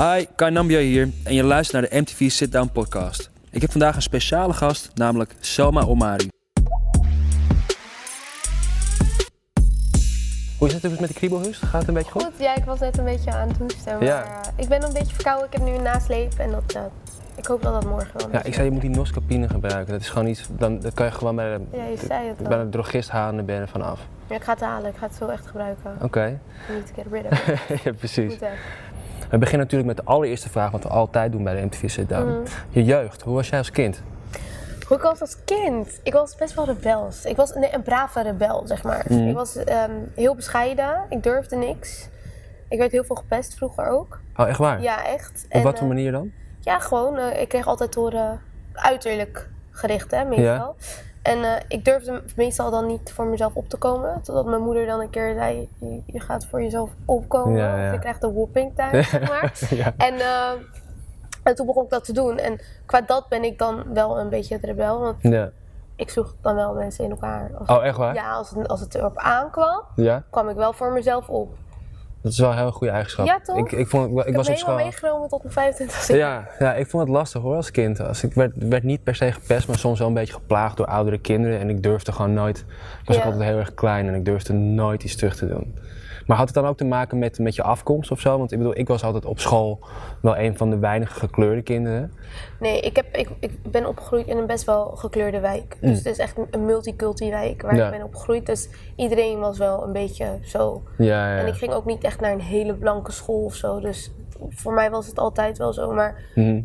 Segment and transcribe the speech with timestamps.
[0.00, 3.30] Hi, Kai Nambia hier en je luistert naar de MTV Sit Down podcast.
[3.50, 6.28] Ik heb vandaag een speciale gast, namelijk Selma Omari.
[10.58, 11.58] Hoe is het dus met de kriebelhus?
[11.58, 12.22] Gaat het een beetje goed?
[12.24, 13.92] Goed, ja, ik was net een beetje aan het hoesten.
[13.92, 14.22] Maar Ja.
[14.24, 15.46] eh, ik ben een beetje verkouden.
[15.46, 16.82] Ik heb nu een nasleep en dat, eh,
[17.34, 19.92] ik hoop dat dat morgen wel Ja, ik zei je moet die noscapine gebruiken.
[19.92, 22.48] Dat is gewoon iets, dan dat kan je gewoon bij de, Ja, je zei het
[22.48, 24.00] bij de drogist halen en ben je er vanaf.
[24.26, 24.90] Ja, ik ga het halen.
[24.90, 25.96] Ik ga het zo echt gebruiken.
[26.02, 26.38] Oké,
[26.68, 27.82] need to get rid of it.
[27.84, 28.32] ja precies.
[28.32, 28.48] Goed.
[29.30, 32.08] We beginnen natuurlijk met de allereerste vraag, wat we altijd doen bij de MTV Sit
[32.08, 32.28] Down.
[32.30, 32.40] Mhm.
[32.68, 34.02] Je jeugd, hoe was jij als kind?
[34.86, 36.00] Hoe ik was als kind?
[36.02, 37.24] Ik was best wel rebels.
[37.24, 39.04] Ik was nee, een brave rebel, zeg maar.
[39.08, 39.28] Mhm.
[39.28, 41.06] Ik was ehm, heel bescheiden.
[41.08, 42.08] Ik durfde niks.
[42.68, 44.20] Ik werd heel veel gepest vroeger ook.
[44.36, 44.82] Oh, echt waar?
[44.82, 45.42] Ja, echt.
[45.44, 46.32] Op En, wat voor eh, manier dan?
[46.60, 47.18] Ja, gewoon.
[47.18, 48.40] eh, ik kreeg altijd horen
[48.72, 50.76] uiterlijk gericht, hè, meestal.
[51.22, 54.22] En eh, ik durfde meestal dan niet voor mezelf op te komen.
[54.22, 57.56] Totdat mijn moeder dan een keer zei, je, je gaat voor jezelf opkomen.
[57.58, 57.86] Ja, ja.
[57.86, 59.52] Of je krijgt een whooping thuis, zeg maar.
[59.96, 60.50] En, eh,
[61.42, 62.38] en toen begon ik dat te doen.
[62.38, 65.00] En qua dat ben ik dan wel een beetje het rebel.
[65.00, 65.50] Want ja.
[65.96, 67.50] ik sloeg dan wel mensen in elkaar.
[67.58, 68.14] Als, Oh, echt waar?
[68.14, 69.82] Ja, als het, als het erop aankwam,
[70.30, 71.54] kwam ik wel voor mezelf op.
[72.22, 73.26] Dat is wel een heel goede eigenschap.
[73.26, 73.56] Ja, toch?
[73.56, 74.74] Ik, ik, vond, ik, ik Ik, was heb op school.
[74.74, 78.00] meegenomen tot mijn 25 Ja, ja, ik vond het lastig hoor als kind.
[78.00, 80.86] Als ik werd, werd niet per se gepest, maar soms wel een beetje geplaagd door
[80.86, 81.58] oudere kinderen.
[81.58, 82.58] En ik durfde gewoon nooit.
[82.58, 82.64] Ik
[83.04, 83.22] was Ja.
[83.22, 85.74] ook altijd heel erg klein en ik durfde nooit iets terug te doen.
[86.30, 88.38] Maar had het dan ook te maken met, met je afkomst of zo?
[88.38, 89.78] Want ik bedoel, ik was altijd op school
[90.22, 92.12] wel een van de weinige gekleurde kinderen.
[92.60, 95.76] Nee, ik, heb, ik, ik ben opgegroeid in een best wel gekleurde wijk.
[95.80, 97.78] Dus het is echt een- multiculti wijk waar Mm.
[97.78, 97.84] Ja.
[97.84, 98.46] ik ben opgegroeid.
[98.46, 100.82] Dus iedereen was wel een beetje zo.
[100.98, 101.38] Ja, ja.
[101.40, 103.80] En ik ging ook niet echt naar een hele blanke school of zo.
[103.80, 104.12] Dus
[104.48, 105.92] voor mij was het altijd wel zo.
[105.92, 106.60] Maar Mhm.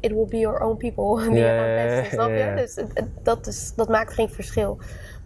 [0.00, 1.22] it will be your own people.
[1.30, 2.52] Die Ja, je pesten, snap je?
[2.56, 4.78] Dus het- het- dat, is, dat maakt geen verschil.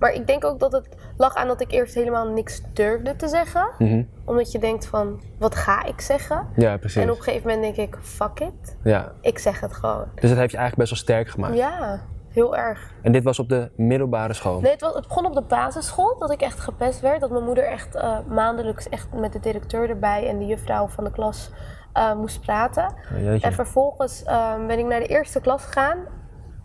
[0.05, 3.29] Maar ik denk ook dat het lag aan dat ik eerst helemaal niks durfde te
[3.29, 3.69] zeggen.
[3.79, 4.03] Mhm.
[4.25, 6.47] Omdat je denkt van, wat ga ik zeggen?
[6.57, 7.03] Ja, precies.
[7.03, 8.77] En op een gegeven moment denk ik, fuck it.
[8.83, 9.13] Ja.
[9.21, 10.05] Ik zeg het gewoon.
[10.15, 11.55] Dus dat heeft je eigenlijk best wel sterk gemaakt.
[11.55, 12.93] Ja, heel erg.
[13.03, 14.61] En dit was op de middelbare school.
[14.61, 17.21] Nee, het, was, het begon op de basisschool dat ik echt gepest werd.
[17.21, 21.05] Dat mijn moeder echt eh, maandelijks echt met de directeur erbij en de juffrouw van
[21.05, 21.51] de klas
[21.93, 22.95] eh, moest praten.
[23.17, 23.45] Oh.
[23.45, 25.99] En vervolgens eh, ben ik naar de eerste klas gegaan.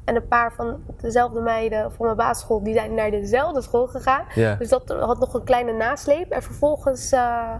[0.09, 4.25] En een paar van dezelfde meiden van mijn basisschool, die zijn naar dezelfde school gegaan.
[4.35, 4.55] Ja.
[4.55, 6.31] Dus dat had nog een kleine nasleep.
[6.31, 7.53] En vervolgens eh,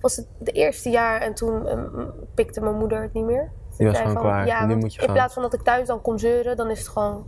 [0.00, 1.82] was het het eerste jaar en toen eh,
[2.34, 3.50] pikte mijn moeder het niet meer.
[3.76, 4.46] Die was Zei gewoon van, klaar.
[4.46, 6.78] Ja, Nu moet je in plaats van dat ik thuis dan kom zeuren, dan is
[6.78, 7.26] het gewoon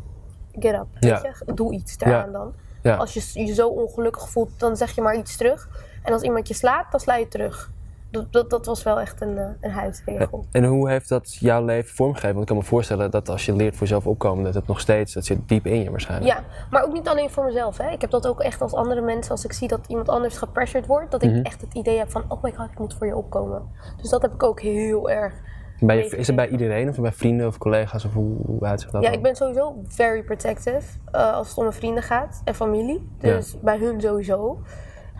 [0.52, 0.86] get up.
[0.98, 1.20] Ja.
[1.20, 1.54] Weet je?
[1.54, 2.54] Doe iets daaraan dan.
[2.98, 5.68] Als je je zo ongelukkig voelt, dan zeg je maar iets terug.
[6.02, 7.70] En als iemand je slaat, dan sla je terug.
[8.12, 10.44] Dat, dat, dat was wel echt een, eh, een huisregel.
[10.50, 12.30] En hoe heeft dat jouw leven vormgegeven?
[12.30, 14.80] Want ik kan me voorstellen dat als je leert voor jezelf opkomen, dat het nog
[14.80, 16.32] steeds, dat zit diep in je waarschijnlijk.
[16.36, 17.76] Ja, maar ook niet alleen voor mezelf.
[17.78, 17.90] Hè.
[17.90, 20.86] Ik heb dat ook echt als andere mensen, als ik zie dat iemand anders gepressured
[20.86, 21.42] wordt, dat ik Mhm.
[21.42, 23.62] echt het idee heb van, oh my god, ik moet voor je opkomen.
[24.00, 25.34] Dus dat heb ik ook heel erg.
[25.78, 29.02] Je- is het bij iedereen of bij vrienden of collega's of hoe, hoe uitzicht dat
[29.02, 29.16] Ja, dan?
[29.16, 33.08] ik ben sowieso very protective eh, als het om mijn vrienden gaat en familie.
[33.18, 33.34] Ja.
[33.36, 34.58] Dus bij hun sowieso.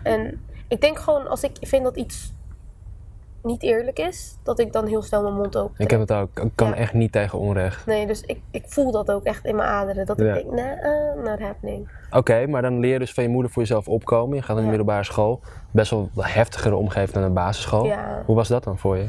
[0.03, 2.32] En ik denk gewoon, als ik vind dat iets
[3.43, 5.73] niet eerlijk is, dat ik dan heel snel mijn mond open.
[5.77, 6.39] Ik heb het ook.
[6.39, 6.75] Ik kan Ja.
[6.75, 7.85] echt niet tegen onrecht.
[7.85, 10.05] Nee, dus ik, ik voel dat ook echt in mijn aderen.
[10.05, 10.25] Dat Ja.
[10.25, 10.75] ik denk, nee,
[11.17, 11.89] uh, not happening.
[12.11, 14.35] Oké, maar dan leer je dus van je moeder voor jezelf opkomen.
[14.35, 14.67] Je gaat naar de Ja.
[14.69, 15.39] middelbare school.
[15.71, 17.85] Best wel een heftigere omgeving dan een basisschool.
[17.85, 18.23] Ja.
[18.25, 19.05] Hoe was dat dan voor je?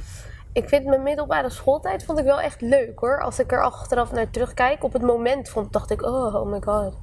[0.53, 3.21] Ik vind mijn middelbare schooltijd vond ik wel echt leuk hoor.
[3.23, 4.85] Als ik er achteraf naar terugkijk.
[4.85, 6.95] Op het moment vond, dacht ik, oh, oh my god.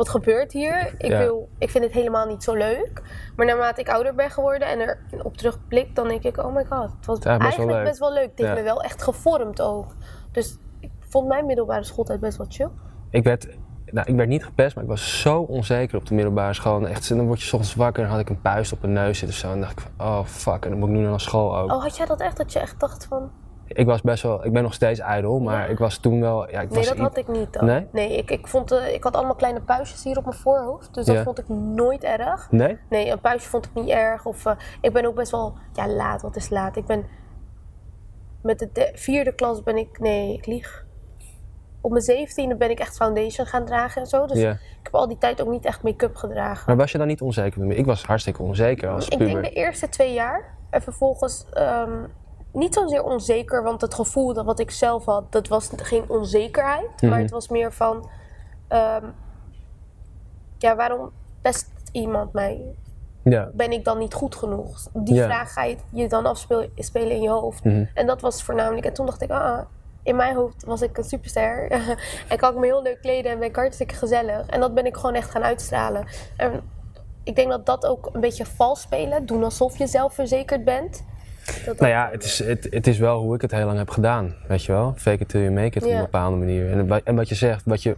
[0.00, 0.94] Wat gebeurt hier?
[0.98, 1.18] Ik, Ja.
[1.18, 3.02] wil, ik vind het helemaal niet zo leuk.
[3.36, 6.64] Maar naarmate ik ouder ben geworden en er op terugblik, dan denk ik, oh my
[6.64, 6.90] god.
[6.96, 8.30] Het was Ja, best wel eigenlijk best wel leuk.
[8.30, 9.94] Het heeft me wel echt gevormd ook.
[10.32, 12.68] Dus ik vond mijn middelbare schooltijd best wel chill.
[13.10, 13.48] Ik werd,
[13.86, 16.76] nou, ik werd niet gepest, maar ik was zo onzeker op de middelbare school.
[16.76, 18.80] En echt, dan word je 's ochtends wakker en dan had ik een puist op
[18.80, 19.36] mijn neus zitten.
[19.38, 21.70] Zo, en dacht ik van, oh fuck, en dan moet ik nu naar school ook.
[21.70, 22.36] Oh, had jij dat echt?
[22.36, 23.30] Dat je echt dacht van...
[23.72, 25.64] Ik was best wel, ik ben nog steeds ijdel, maar Ja.
[25.66, 27.86] ik was toen wel, ja, ik Nee, was dat had ik niet dan.
[27.92, 28.16] Nee?
[28.16, 30.94] ik, ik, vond, eh, ik had allemaal kleine puistjes hier op mijn voorhoofd.
[30.94, 31.22] Dus dat Ja.
[31.22, 32.50] vond ik nooit erg.
[32.50, 32.78] Nee?
[32.88, 34.24] Nee, een puistje vond ik niet erg.
[34.26, 36.22] Of eh, ik ben ook best wel, ja, laat.
[36.22, 36.76] Wat is laat?
[36.76, 37.06] Ik ben
[38.42, 40.84] met de de- vierde klas ben ik, nee, ik lieg.
[41.80, 44.26] Op mijn zeventiende ben ik echt foundation gaan dragen en zo.
[44.26, 44.50] Dus Ja.
[44.50, 46.62] ik heb al die tijd ook niet echt make-up gedragen.
[46.66, 47.70] Maar was je dan niet onzeker?
[47.70, 49.42] Ik was hartstikke onzeker als Ik puber.
[49.42, 50.54] denk de eerste twee jaar.
[50.70, 51.92] En vervolgens ehm,
[52.52, 57.02] niet zozeer onzeker, want het gevoel dat wat ik zelf had, dat was geen onzekerheid.
[57.02, 57.20] Maar Mhm.
[57.20, 58.08] het was meer van,
[58.68, 59.04] ehm,
[60.58, 61.10] ja, waarom
[61.42, 62.64] pest iemand mij?
[63.22, 63.50] Ja.
[63.52, 64.86] Ben ik dan niet goed genoeg?
[64.92, 65.24] Die Ja.
[65.24, 67.64] vraag ga je je dan afspelen spelen in je hoofd.
[67.64, 67.84] Mhm.
[67.94, 68.86] En dat was voornamelijk.
[68.86, 69.58] En toen dacht ik, ah,
[70.02, 71.70] in mijn hoofd was ik een superster.
[72.28, 74.46] en kan ik me heel leuk kleden en ben ik hartstikke gezellig.
[74.46, 76.06] En dat ben ik gewoon echt gaan uitstralen.
[76.36, 76.60] En
[77.24, 81.04] ik denk dat dat ook een beetje vals spelen, doen alsof je zelfverzekerd bent.
[81.78, 84.34] Nou ja, het is, het, het is wel hoe ik het heel lang heb gedaan,
[84.48, 84.94] weet je wel.
[84.96, 86.70] Fake it till you make it op een bepaalde manier.
[86.72, 87.96] En, wat- en wat je zegt, wat je,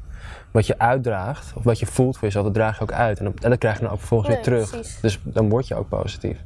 [0.51, 3.19] wat je uitdraagt, of wat je voelt voor jezelf, dat draag je ook uit.
[3.19, 4.71] En, dat krijg je dan ook vervolgens Nee, weer terug.
[4.71, 5.01] precies.
[5.01, 6.37] Dus dan word je ook positief.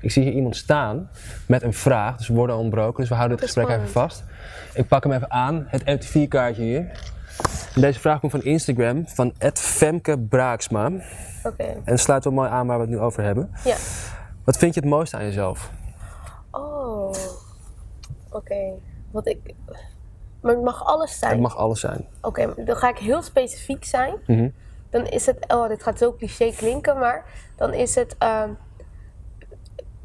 [0.00, 1.08] Ik zie hier iemand staan
[1.46, 4.24] met een vraag, dus we worden ontbroken, dus we houden dit is gesprek even vast.
[4.74, 6.90] Ik pak hem even aan, het MTV-kaartje hier.
[7.74, 10.90] En Deze vraag komt van Instagram, van Femke Braaksma.
[11.44, 11.64] Oké.
[11.84, 13.50] En sluit wel mooi aan waar we het nu over hebben.
[13.64, 13.76] Ja.
[14.44, 15.70] Wat vind je het mooiste aan jezelf?
[18.34, 18.72] Oké.
[19.10, 19.54] Wat ik.
[20.40, 21.32] Maar het mag alles zijn.
[21.32, 22.06] Het mag alles zijn.
[22.20, 24.14] Oké, dan ga ik heel specifiek zijn.
[24.26, 24.48] Mhm.
[24.90, 27.24] Dan is het, oh, dit gaat zo cliché klinken, maar
[27.56, 28.14] dan is het.
[28.18, 28.50] ehm,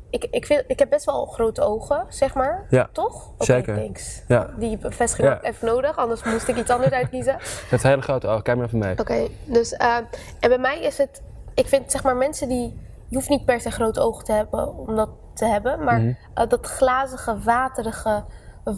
[0.09, 2.65] ik, ik, vind, ik heb best wel grote ogen, zeg maar.
[2.69, 3.29] Ja, Toch?
[3.33, 3.75] Oké, zeker.
[3.75, 4.23] thanks.
[4.27, 4.49] Ja.
[4.57, 5.33] Die bevestiging Ja.
[5.33, 7.35] had ik even nodig, anders moest ik iets anders uitkiezen.
[7.69, 8.99] Het hele grote oog, kijk maar even mee.
[8.99, 9.73] Oké, dus.
[9.73, 10.03] ehm,
[10.39, 11.21] en bij mij is het.
[11.53, 12.79] Ik vind zeg maar mensen die.
[13.09, 16.13] Je hoeft niet per se grote ogen te hebben om dat te hebben, maar Mhm.
[16.33, 18.23] eh, dat glazige, waterige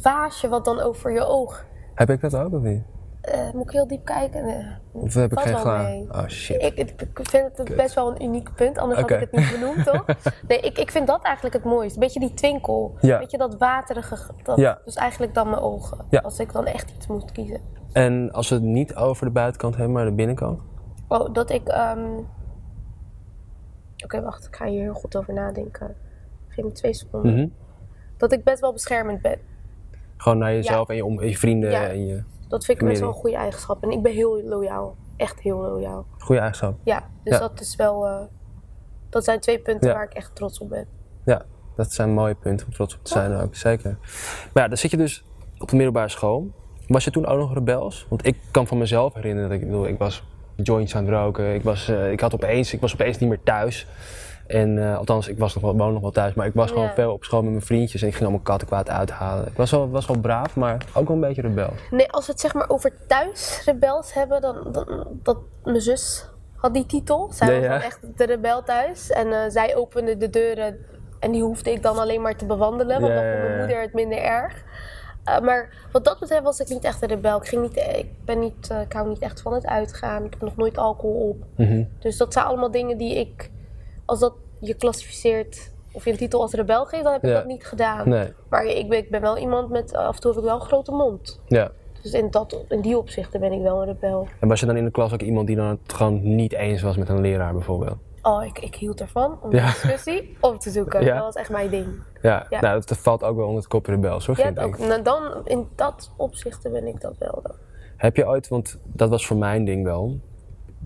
[0.02, 1.66] waasje wat dan over je oog.
[1.94, 2.84] Heb ik dat ook of niet?
[3.22, 4.46] eh, moet ik heel diep kijken?
[4.46, 4.66] Nee.
[4.92, 6.08] Of heb ik geen wel gla- mee.
[6.12, 6.62] Oh shit.
[6.64, 9.52] Ik, ik, ik vind het best wel een uniek punt, anders had ik het niet
[9.52, 10.06] benoemd, toch?
[10.48, 11.94] Nee, ik, ik vind dat eigenlijk het mooiste.
[11.94, 12.96] Een beetje die twinkel.
[13.00, 13.18] Ja.
[13.20, 14.18] Weet je, dat waterige.
[14.44, 14.80] Dat, Ja.
[14.86, 16.06] Dus eigenlijk dan mijn ogen.
[16.10, 16.20] Ja.
[16.20, 17.62] Als ik dan echt iets moet kiezen.
[17.92, 20.62] En als we het niet over de buitenkant hebben, maar de binnenkant?
[21.08, 21.68] Oh, dat ik...
[21.68, 22.10] ehm,
[24.04, 24.48] Oké, wacht.
[24.48, 25.96] Ik ga hier heel goed over nadenken.
[26.48, 27.34] Geef me twee seconden.
[27.34, 27.48] Mhm.
[28.18, 29.40] Dat ik best wel beschermend ben.
[30.18, 31.88] Gewoon naar jezelf en je, om, en je vrienden Ja.
[31.88, 33.84] en je Dat vind ik best wel een goede eigenschap.
[33.84, 34.96] En ik ben heel loyaal.
[35.18, 36.06] Echt heel loyaal.
[36.18, 36.78] goede eigenschap.
[36.84, 37.40] Ja, dus Ja.
[37.40, 38.08] dat is wel...
[38.08, 38.22] eh,
[39.10, 40.88] dat zijn twee punten waar ik echt trots op ben.
[41.26, 41.42] Ja,
[41.76, 43.98] dat zijn mooie punten om trots op te zijn ook, zeker.
[44.54, 45.24] Maar ja, dan zit je dus
[45.58, 46.52] op de middelbare school.
[46.88, 48.06] Was je toen ook nog rebels?
[48.10, 50.24] Want ik kan van mezelf herinneren dat ik, ik bedoel, ik was
[50.56, 51.54] joints aan het roken.
[51.54, 53.88] Ik was, eh, ik had opeens, ik was opeens niet meer thuis.
[54.48, 56.90] En eh, althans, ik was nog wel, woon nog wel thuis, maar ik was gewoon
[56.90, 59.48] veel op school met mijn vriendjes en ik ging allemaal kattenkwaad uithalen.
[59.48, 61.74] Ik was wel, was wel braaf, maar ook wel een beetje rebel.
[61.92, 66.30] Nee, als we het zeg maar over thuis rebels hebben, dan, dan dat mijn zus
[66.56, 67.30] had die titel.
[67.34, 67.84] Zij was ja.
[67.84, 69.10] echt de rebel thuis.
[69.10, 70.86] En eh, zij opende de deuren
[71.20, 73.82] en die hoefde ik dan alleen maar te bewandelen, want Ja, dan vond mijn moeder
[73.82, 74.64] het minder erg.
[75.24, 77.38] Eh, maar wat dat betreft was ik niet echt een rebel.
[77.38, 80.24] Ik, ging niet, ik, ben niet, eh, ik hou niet echt van het uitgaan.
[80.26, 81.44] Ik heb nog nooit alcohol op.
[81.56, 81.84] Mhm.
[82.00, 83.52] Dus dat zijn allemaal dingen die ik,
[84.06, 87.36] als dat je klassificeert of je een titel als rebel geeft, dan heb ik Ja.
[87.36, 88.10] dat niet gedaan.
[88.10, 90.56] Nee, Maar ik ben, ik ben wel iemand met, af en toe heb ik wel
[90.60, 91.40] een grote mond.
[91.48, 91.72] ja.
[92.02, 94.28] Dus in, dat, in die opzichten ben ik wel een rebel.
[94.40, 96.82] En was je dan in de klas ook iemand die dan het gewoon niet eens
[96.82, 97.98] was met een leraar bijvoorbeeld?
[98.22, 99.66] Oh, ik, ik hield ervan om Ja.
[99.66, 101.04] discussie op te zoeken.
[101.04, 101.14] Ja.
[101.16, 101.88] Dat was echt mijn ding.
[102.22, 102.62] Ja, Ja.
[102.62, 105.68] nou dat valt ook wel onder het kopje rebels hoor, Ja, ook, nou, dan, in
[105.76, 107.40] dat opzichten ben ik dat wel.
[107.44, 107.56] Dan.
[107.98, 110.20] Heb je ooit, want dat was voor mijn ding wel,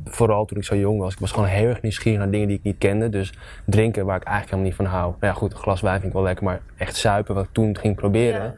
[0.06, 2.58] vooral toen ik zo jong was, ik was gewoon heel erg nieuwsgierig naar dingen die
[2.58, 3.10] ik niet kende.
[3.10, 3.34] Dus
[3.66, 5.12] drinken waar ik eigenlijk helemaal niet van hou.
[5.20, 7.50] Nou ja goed, een glas wijn vind ik wel lekker, maar echt zuipen wat ik
[7.54, 8.54] toen ging proberen, Ja.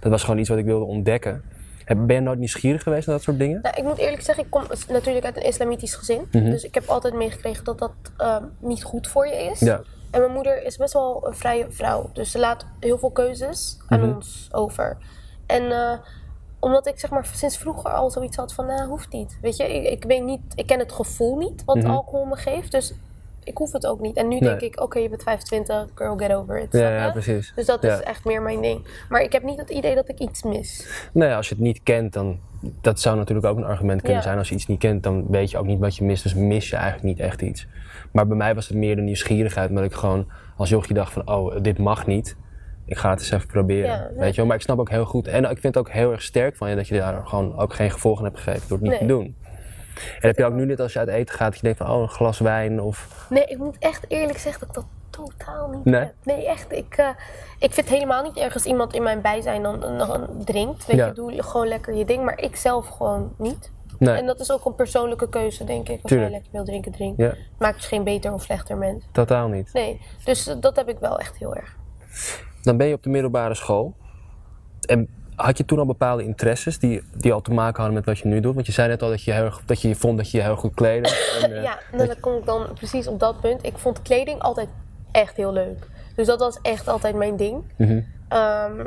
[0.00, 1.42] dat was gewoon iets wat ik wilde ontdekken.
[1.86, 3.58] Ben je nooit nieuwsgierig geweest naar dat soort dingen?
[3.62, 6.28] Nou, ik moet eerlijk zeggen, ik kom natuurlijk uit een islamitisch gezin.
[6.32, 6.50] Mhm.
[6.50, 9.60] Dus ik heb altijd meegekregen dat dat ehm, niet goed voor je is.
[9.60, 9.80] Ja.
[10.10, 12.10] En mijn moeder is best wel een vrije vrouw.
[12.12, 14.14] Dus ze laat heel veel keuzes aan Mhm.
[14.14, 14.96] ons over.
[15.46, 15.92] En eh,
[16.60, 19.38] omdat ik zeg maar sinds vroeger al zoiets had van, nou, hoeft niet.
[19.40, 21.90] Weet je, ik, ik weet niet, ik ken het gevoel niet wat Mhm.
[21.90, 22.70] alcohol me geeft.
[22.72, 22.92] Dus
[23.44, 24.16] ik hoef het ook niet.
[24.16, 24.48] En nu Nee.
[24.48, 26.72] denk ik, oké, je bent 25, girl, get over it.
[26.72, 27.52] Ja, precies.
[27.54, 27.94] Dus dat Ja.
[27.94, 28.86] is echt meer mijn ding.
[29.08, 30.88] Maar ik heb niet het idee dat ik iets mis.
[31.12, 32.38] Nee, als je het niet kent, dan
[32.80, 34.24] dat zou natuurlijk ook een argument kunnen Ja.
[34.24, 34.38] zijn.
[34.38, 36.22] Als je iets niet kent, dan weet je ook niet wat je mist.
[36.22, 37.66] Dus mis je eigenlijk niet echt iets.
[38.12, 41.28] Maar bij mij was het meer de nieuwsgierigheid, omdat ik gewoon als jochie dacht van,
[41.28, 42.36] oh, dit mag niet.
[42.84, 43.90] Ik ga het eens even proberen.
[43.90, 44.18] Ja, nee.
[44.18, 44.46] weet je wel?
[44.46, 45.26] Maar ik snap ook heel goed.
[45.26, 47.74] En ik vind het ook heel erg sterk van je dat je daar gewoon ook
[47.74, 49.00] geen gevolgen hebt gegeven door het niet Nee.
[49.00, 49.36] te doen.
[49.94, 51.90] En heb je ook nu net als je uit eten gaat, dat je denkt van,
[51.90, 53.26] oh, een glas wijn of...
[53.30, 56.00] Nee, ik moet echt eerlijk zeggen dat ik dat totaal niet Nee?
[56.00, 56.14] heb.
[56.22, 56.72] Nee, echt.
[56.72, 57.08] Ik, eh,
[57.58, 60.86] ik vind helemaal niet erg als iemand in mijn bijzijn dan een drinkt.
[60.86, 61.06] Weet Ja.
[61.06, 62.24] je, doe gewoon lekker je ding.
[62.24, 63.70] Maar ik zelf gewoon niet.
[63.98, 66.02] Nee, En dat is ook een persoonlijke keuze, denk ik.
[66.02, 66.30] Als Tuurlijk.
[66.30, 67.18] jij lekker wil drinken, drink.
[67.20, 69.04] ja, Maakt je geen beter of slechter mens.
[69.12, 69.70] totaal niet.
[69.72, 71.76] Nee, dus dat heb ik wel echt heel erg.
[72.62, 73.94] Dan ben je op de middelbare school.
[74.80, 78.18] En had je toen al bepaalde interesses die, die al te maken hadden met wat
[78.18, 78.54] je nu doet?
[78.54, 80.56] Want je zei net al dat je, heel dat je vond dat je je heel
[80.56, 81.08] goed kleedde.
[81.42, 83.66] En, eh, ja, nou, dan kom ik dan precies op dat punt.
[83.66, 84.68] Ik vond kleding altijd
[85.10, 85.88] echt heel leuk.
[86.14, 87.62] Dus dat was echt altijd mijn ding.
[87.76, 88.00] mhm.
[88.28, 88.86] Ehm,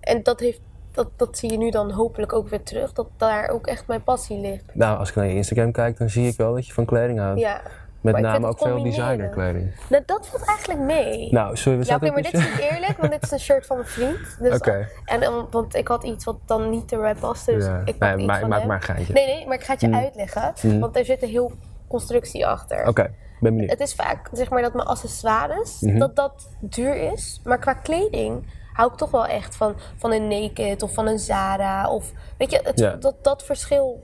[0.00, 0.60] en dat, heeft,
[0.92, 2.92] dat, dat zie je nu dan hopelijk ook weer terug.
[2.92, 4.64] Dat daar ook echt mijn passie ligt.
[4.72, 7.18] Nou, als ik naar je Instagram kijk, dan zie ik wel dat je van kleding
[7.18, 7.40] houdt.
[7.40, 7.60] Ja.
[8.00, 9.74] Met maar name ook veel designerkleding.
[9.88, 11.28] Nou, dat valt eigenlijk mee.
[11.32, 13.66] Nou, zullen we ja, oké, maar dit is niet eerlijk, want dit is een shirt
[13.66, 14.18] van mijn vriend.
[14.40, 14.88] Dus, Oké.
[15.04, 17.82] en, en- want ik had iets wat dan niet te was, dus Ja.
[17.84, 18.68] ik Nee, iets maar, van maak hem.
[18.68, 19.12] maar een geintje.
[19.12, 19.94] Nee, nee, maar ik ga het je Mm.
[19.94, 20.80] uitleggen, Mm.
[20.80, 21.52] want er zit een heel
[21.88, 22.86] constructie achter.
[22.86, 23.02] Oké,
[23.40, 23.70] Ben benieuwd.
[23.70, 25.98] Het is vaak zeg maar dat mijn accessoires, Mhm.
[25.98, 27.40] dat dat duur is.
[27.44, 31.18] Maar qua kleding hou ik toch wel echt van, van een Naked of van een
[31.18, 31.90] Zara.
[31.90, 32.96] Of weet je, het, Ja.
[32.96, 34.02] dat, dat verschil.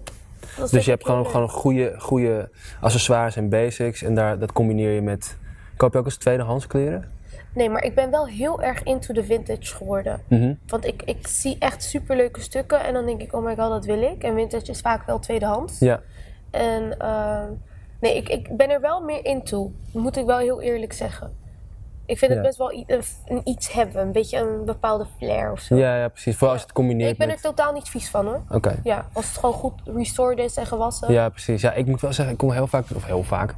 [0.70, 5.02] Dus je hebt gewoon, gewoon goede, goede accessoires en basics en daar, dat combineer je
[5.02, 5.36] met...
[5.76, 7.14] Koop je ook eens tweedehands kleren?
[7.54, 10.20] Nee, maar ik ben wel heel erg into de vintage geworden.
[10.28, 10.54] Mhm.
[10.66, 13.84] Want ik, ik zie echt superleuke stukken en dan denk ik, oh my god, dat
[13.84, 14.22] wil ik.
[14.22, 15.78] En vintage is vaak wel tweedehands.
[15.78, 16.00] Ja.
[16.50, 17.44] En eh,
[18.00, 19.72] nee, ik, ik ben er wel meer into.
[19.92, 21.32] Moet ik wel heel eerlijk zeggen.
[22.06, 22.72] Ik vind het best wel
[23.26, 24.02] een, iets hebben.
[24.02, 25.76] Een beetje een bepaalde flair of zo.
[25.76, 26.36] Ja, ja, precies.
[26.36, 28.42] Vooral als je het combineert ik ben er totaal niet vies van hoor.
[28.50, 28.80] Oké.
[28.82, 31.12] Ja, als het gewoon goed restored is en gewassen.
[31.12, 31.60] Ja, precies.
[31.60, 33.54] Ja, ik moet wel zeggen, ik kom heel vaak, of heel vaak,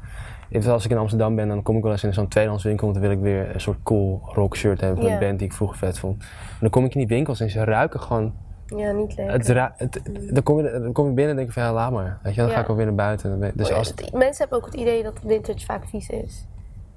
[0.66, 2.98] als ik in Amsterdam ben, dan kom ik wel eens in zo'n tweedehands winkel, want
[2.98, 5.54] dan wil ik weer een soort cool rock shirt hebben van een band die ik
[5.54, 6.22] vroeger vet vond.
[6.22, 8.34] En dan kom ik in die winkels en ze ruiken gewoon,
[8.66, 9.30] Ja, niet leuk.
[9.30, 10.00] het
[10.34, 12.18] dan, kom je, dan kom je binnen en denk ik van ja, laat maar.
[12.22, 13.52] Weet je, dan ga ik wel weer naar buiten.
[13.54, 16.46] Dus als Mensen hebben ook het idee dat vintage vaak vies is.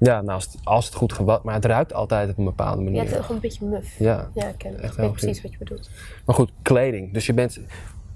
[0.10, 2.78] Ja, nou, als het, als het goed gewat, maar het ruikt altijd op een bepaalde
[2.78, 3.02] Ja, manier.
[3.02, 3.96] het is gewoon een beetje muf.
[4.00, 4.30] Ja.
[4.34, 4.82] Ja, ik ken het.
[4.82, 5.90] Echt Ik weet precies wat je bedoelt.
[6.26, 7.14] Maar goed, kleding.
[7.14, 7.60] Dus je bent,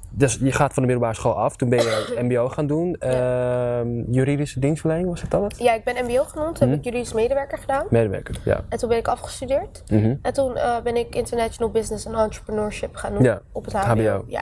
[0.10, 2.96] dus je gaat van de middelbare school af, toen ben je mbo gaan doen.
[2.96, 5.52] Ehm, juridische dienstverlening, was het dan?
[5.58, 6.60] Ja, ik ben MBO genoemd.
[6.60, 6.78] Heb Mhm.
[6.78, 7.86] ik juridisch medewerker gedaan.
[7.90, 8.62] Medewerker, ja.
[8.70, 9.84] En toen ben ik afgestudeerd.
[9.92, 10.16] Mhm.
[10.22, 13.74] En toen eh, ben ik International Business and Entrepreneurship gaan doen Ja, op het.
[13.74, 14.24] HBO.
[14.28, 14.42] Ja.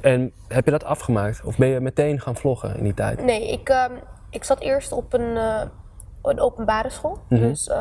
[0.00, 1.40] En heb je dat afgemaakt?
[1.44, 3.24] Of ben je meteen gaan vloggen in die tijd?
[3.24, 3.92] Nee, ik, ehm,
[4.30, 5.62] ik zat eerst op een, eh,
[6.22, 7.18] een openbare school.
[7.28, 7.40] Mhm.
[7.40, 7.76] Dus eh,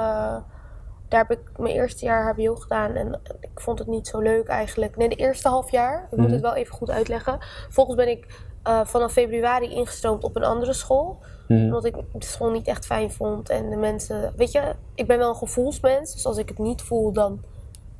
[1.07, 4.47] daar heb ik mijn eerste jaar HBO gedaan en ik vond het niet zo leuk
[4.47, 4.97] eigenlijk.
[4.97, 6.33] Nee, de eerste half jaar, ik moet Mhm.
[6.33, 7.37] het wel even goed uitleggen.
[7.39, 11.19] Vervolgens ben ik eh, vanaf februari ingestroomd op een andere school.
[11.47, 11.63] Mhm.
[11.63, 14.33] Omdat ik de school niet echt fijn vond en de mensen...
[14.35, 17.39] Weet je, ik ben wel een gevoelsmens, dus als ik het niet voel dan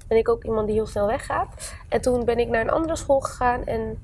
[0.08, 1.74] ben ik ook iemand die heel snel weggaat.
[1.90, 4.00] En toen ben ik naar een andere school gegaan en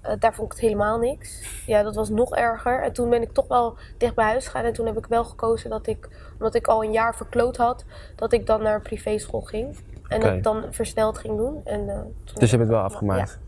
[0.00, 1.42] eh, daar vond ik het helemaal niks.
[1.66, 2.82] Ja, dat was nog erger.
[2.82, 4.64] En toen ben ik toch wel dicht bij huis gegaan.
[4.64, 7.84] En toen heb ik wel gekozen dat ik, omdat ik al een jaar verkloot had,
[8.16, 9.76] dat ik dan naar een privéschool ging.
[10.08, 11.60] En dat ik dan versneld ging doen.
[11.64, 13.38] En, eh, Dus je hebt het wel dat afgemaakt.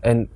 [0.00, 0.28] En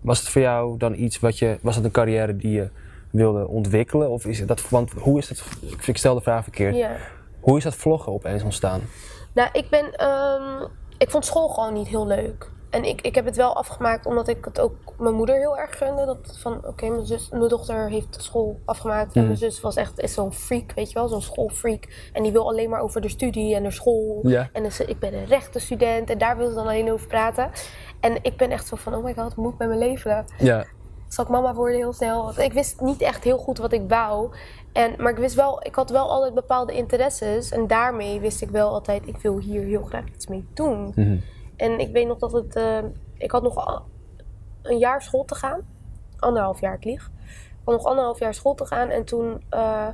[0.00, 2.68] was het voor jou dan iets wat je, was het een carrière die je
[3.10, 4.10] wilde ontwikkelen?
[4.10, 6.96] Of is dat, want hoe is het, ik- ik stel de vraag verkeerd, Ja.
[7.40, 8.80] hoe is dat vloggen opeens ontstaan?
[9.32, 9.94] Nou, ik ben.
[9.96, 10.66] ehm,
[10.98, 12.50] ik vond school gewoon niet heel leuk.
[12.70, 15.78] En ik, ik heb het wel afgemaakt omdat ik het ook mijn moeder heel erg
[15.78, 16.04] gunde.
[16.06, 19.14] Dat van, oké, mijn zus, mijn dochter heeft school afgemaakt.
[19.14, 19.26] En Mhm.
[19.26, 22.10] mijn zus was echt is zo'n freak, weet je wel, zo'n schoolfreak.
[22.12, 24.20] En die wil alleen maar over de studie en de school.
[24.52, 27.50] En dus, ik ben een rechtenstudent en daar wil ze dan alleen over praten.
[28.00, 30.24] En ik ben echt zo van, oh my god, moet ik met mijn leven?
[30.38, 30.64] Ja,
[31.08, 32.24] zal ik mama worden heel snel.
[32.24, 34.30] Want ik wist niet echt heel goed wat ik wou.
[34.72, 37.50] En, maar ik wist wel, ik had wel altijd bepaalde interesses.
[37.50, 40.92] En daarmee wist ik wel altijd, ik wil hier heel graag iets mee doen.
[40.94, 41.16] Mhm.
[41.60, 42.78] En ik weet nog dat het, eh,
[43.18, 43.82] ik had nog
[44.62, 45.60] een jaar school te gaan.
[46.18, 47.10] Anderhalf jaar, ik lieg.
[47.48, 48.88] Ik had nog anderhalf jaar school te gaan.
[48.88, 49.88] En toen, eh,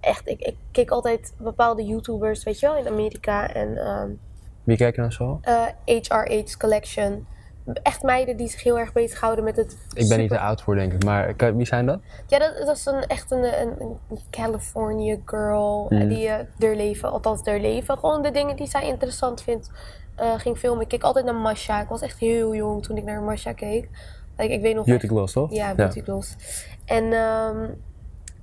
[0.00, 3.52] echt, ik, ik keek altijd bepaalde YouTubers, weet je wel, in Amerika.
[3.54, 4.10] En ehm,
[4.64, 5.38] wie kijkt er nou zo?
[5.42, 7.26] eh, HRH Collection.
[7.82, 10.74] Echt meiden die zich heel erg bezighouden met het Ik ben niet te oud voor
[10.74, 12.00] denk ik, maar kan- wie zijn dat?
[12.26, 13.98] Ja, dat, dat is een, echt een, een, een
[14.30, 15.86] California girl.
[15.88, 16.08] Mhm.
[16.08, 17.98] Die uh, haar leven, althans haar leven.
[17.98, 19.70] Gewoon de dingen die zij interessant vindt,
[20.16, 20.82] eh, ging filmen.
[20.82, 21.80] Ik keek altijd naar Masha.
[21.80, 23.88] Ik was echt heel jong toen ik naar Masha keek.
[24.36, 25.52] Like, ik weet nog Beauty Gloss, toch?
[25.52, 26.34] Ja, Beauty Gloss.
[26.84, 27.04] En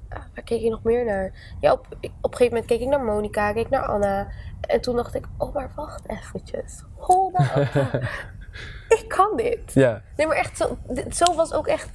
[0.09, 1.55] ah, waar keek je nog meer naar?
[1.59, 4.27] Ja, op, ik- op een gegeven moment keek ik naar Monica, keek naar Anna.
[4.61, 6.83] En toen dacht ik, oh maar wacht eventjes.
[6.95, 7.69] Hold up.
[8.99, 9.73] ik kan dit.
[9.73, 11.89] Ja, Nee, maar echt, zo, dit- zo was ook echt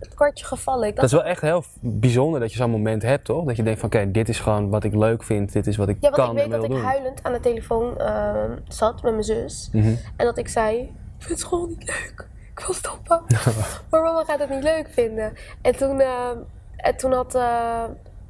[0.00, 0.88] het kwartje gevallen.
[0.88, 3.44] Ik dat is wel echt heel bijzonder dat je zo'n moment hebt, toch?
[3.44, 5.88] Dat je denkt van oké, dit is gewoon wat ik leuk vind, dit is wat
[5.88, 6.80] ik Ja, want kan ik weet dat ik doen.
[6.82, 9.68] huilend aan de telefoon ehm, zat met mijn zus.
[9.72, 9.94] Mhm.
[10.16, 10.78] En dat ik zei,
[11.18, 12.28] ik vind school niet leuk.
[12.54, 13.22] Ik wil stoppen.
[13.90, 15.32] maar mama gaat het niet leuk vinden.
[15.62, 16.36] En toen, ehm,
[16.76, 17.84] en toen had, eh,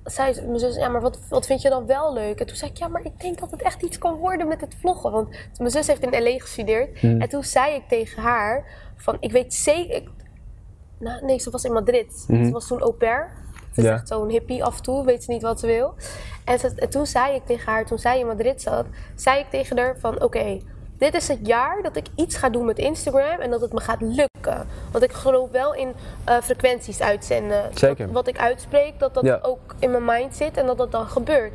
[0.04, 2.40] zei ze- mijn zus, ja, maar wat, wat vind je dan wel leuk?
[2.40, 4.60] En toen zei ik, ja, maar ik denk dat het echt iets kan worden met
[4.60, 5.10] het vloggen.
[5.12, 6.38] Want mijn zus heeft in L.A.
[6.38, 7.02] gestudeerd.
[7.02, 7.20] Mhm.
[7.20, 8.64] En toen zei ik tegen haar,
[8.96, 10.02] van, ik weet zeker...
[11.00, 12.24] nou, nee, ze was in Madrid.
[12.28, 12.44] Mhm.
[12.44, 13.30] Ze was toen au pair.
[13.74, 13.92] Ze is Ja.
[13.92, 15.94] echt zo'n hippie af en toe, weet ze niet wat ze wil.
[16.44, 19.46] En, ze- en toen zei ik tegen haar, toen zij in Madrid zat, zei ik
[19.50, 20.60] tegen haar van oké,
[20.98, 23.80] dit is het jaar dat ik iets ga doen met Instagram en dat het me
[23.80, 24.66] gaat lukken.
[24.92, 25.92] Want ik geloof wel in
[26.24, 27.70] eh, frequenties uitzenden.
[27.74, 28.04] Zeker.
[28.04, 29.38] Dat, wat ik uitspreek, dat dat Ja.
[29.42, 31.52] ook in mijn mind zit en dat dat dan gebeurt.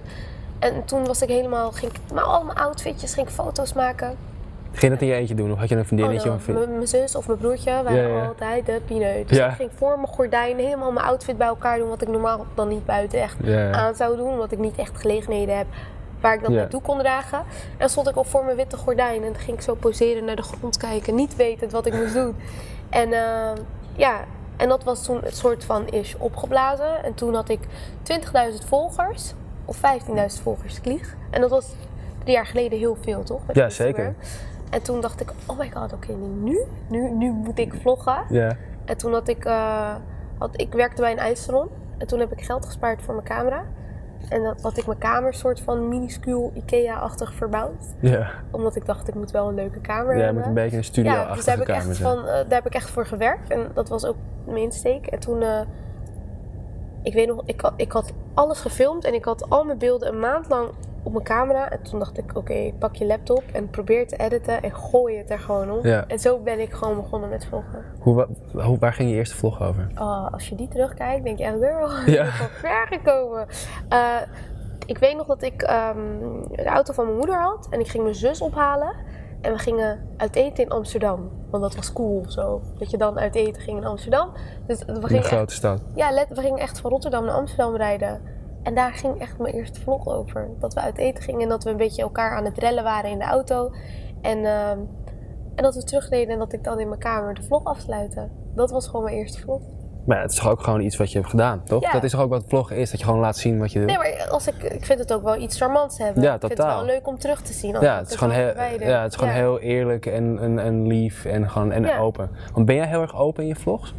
[0.60, 4.18] En toen was ik helemaal, ging ik maar al mijn outfitjes, ging ik foto's maken.
[4.78, 6.30] Ging je dat in je eentje doen of had je een vriendinnetje?
[6.30, 8.26] Oh, of nou, een mijn zus of mijn broertje waren Ja, ja.
[8.26, 9.28] altijd de pineut.
[9.28, 9.48] Dus Ja.
[9.50, 12.68] ik ging voor mijn gordijn helemaal mijn outfit bij elkaar doen, wat ik normaal dan
[12.68, 13.38] niet buiten echt
[13.72, 15.66] aan zou doen, omdat ik niet echt gelegenheden heb
[16.22, 16.50] waar ik Ja.
[16.50, 17.44] naartoe kon dragen.
[17.78, 20.36] En stond ik al voor mijn witte gordijn en dan ging ik zo poseren naar
[20.36, 22.36] de grond kijken, niet wetend wat ik moest doen.
[22.90, 23.52] En eh,
[23.96, 24.20] ja,
[24.58, 27.04] En dat was toen het soort van is opgeblazen.
[27.04, 27.60] En toen had ik
[28.04, 29.34] 20.000 volgers.
[29.66, 31.16] Of 15.000 volgers, ik lieg.
[31.30, 31.66] En dat was
[32.24, 33.40] drie jaar geleden heel veel, toch?
[33.48, 33.96] Met Ja, Instagram.
[33.96, 34.16] zeker.
[34.76, 38.26] En toen dacht ik, oh my god, oké, nu, nu, nu moet ik vloggen.
[38.30, 38.56] Ja.
[38.86, 39.96] En toen had ik, eh,
[40.38, 41.70] had, ik werkte bij een ijssalon.
[41.98, 43.64] En toen heb ik geld gespaard voor mijn camera.
[44.30, 47.86] En dat had ik mijn kamer soort van minuscuul Ikea-achtig verbouwd.
[48.00, 48.30] Ja.
[48.52, 50.36] Omdat ik dacht, ik moet wel een leuke kamer hebben.
[50.36, 51.96] moet een beetje een studio Ja, dus daar heb, ik echt zijn.
[51.96, 53.50] van, eh, daar heb ik echt voor gewerkt.
[53.50, 55.08] En dat was ook mijn insteek.
[55.08, 55.62] En toen, eh,
[57.04, 59.06] ik weet nog, ik had, ik had alles gefilmd.
[59.06, 60.70] En ik had al mijn beelden een maand lang
[61.06, 61.70] op mijn camera.
[61.70, 64.62] En toen dacht ik, oké, pak je laptop en probeer te editen.
[64.62, 65.84] En gooi het er gewoon op.
[65.84, 66.04] Ja.
[66.08, 67.84] En zo ben ik gewoon begonnen met vloggen.
[68.00, 69.88] Hoe, wa- hoe, waar ging je eerste vlog over?
[70.00, 72.26] Oh, als je die terugkijkt, denk je echt, girl, Ja.
[72.26, 73.48] van ver gekomen.
[73.90, 74.16] Eh,
[74.86, 75.98] ik weet nog dat ik ehm,
[76.52, 78.94] de auto van mijn moeder had en ik ging mijn zus ophalen.
[79.42, 81.30] En we gingen uit eten in Amsterdam.
[81.50, 82.62] Want dat was cool zo.
[82.80, 84.30] Dat je dan uit eten ging in Amsterdam.
[84.68, 85.82] Dus we In een gingen, echt, grote stad.
[85.96, 88.22] ja, let, we gingen echt van Rotterdam naar Amsterdam rijden.
[88.66, 90.50] En daar ging echt mijn eerste vlog over.
[90.60, 93.10] Dat we uit eten gingen en dat we een beetje elkaar aan het rellen waren
[93.10, 93.72] in de auto.
[94.22, 94.80] En, ehm,
[95.56, 98.32] en dat we terugreden en dat ik dan in mijn kamer de vlog afsluiten.
[98.56, 99.62] Dat was gewoon mijn eerste vlog.
[100.06, 101.82] Maar ja, het is toch ook gewoon iets wat je hebt gedaan, toch?
[101.82, 101.92] Ja.
[101.92, 103.88] Dat is toch ook wat vloggen is, dat je gewoon laat zien wat je doet.
[103.88, 106.24] Nee, maar als ik, ik vind het ook wel iets charmants hebben.
[106.24, 106.78] Ja, Ik vind totaal.
[106.78, 107.80] het wel leuk om terug te zien.
[107.82, 109.40] ja, het is gewoon, heel, ja, het is gewoon Ja.
[109.40, 112.30] heel eerlijk en, en, en lief en, gewoon, en open.
[112.54, 113.94] Want ben jij heel erg open in je vlogs?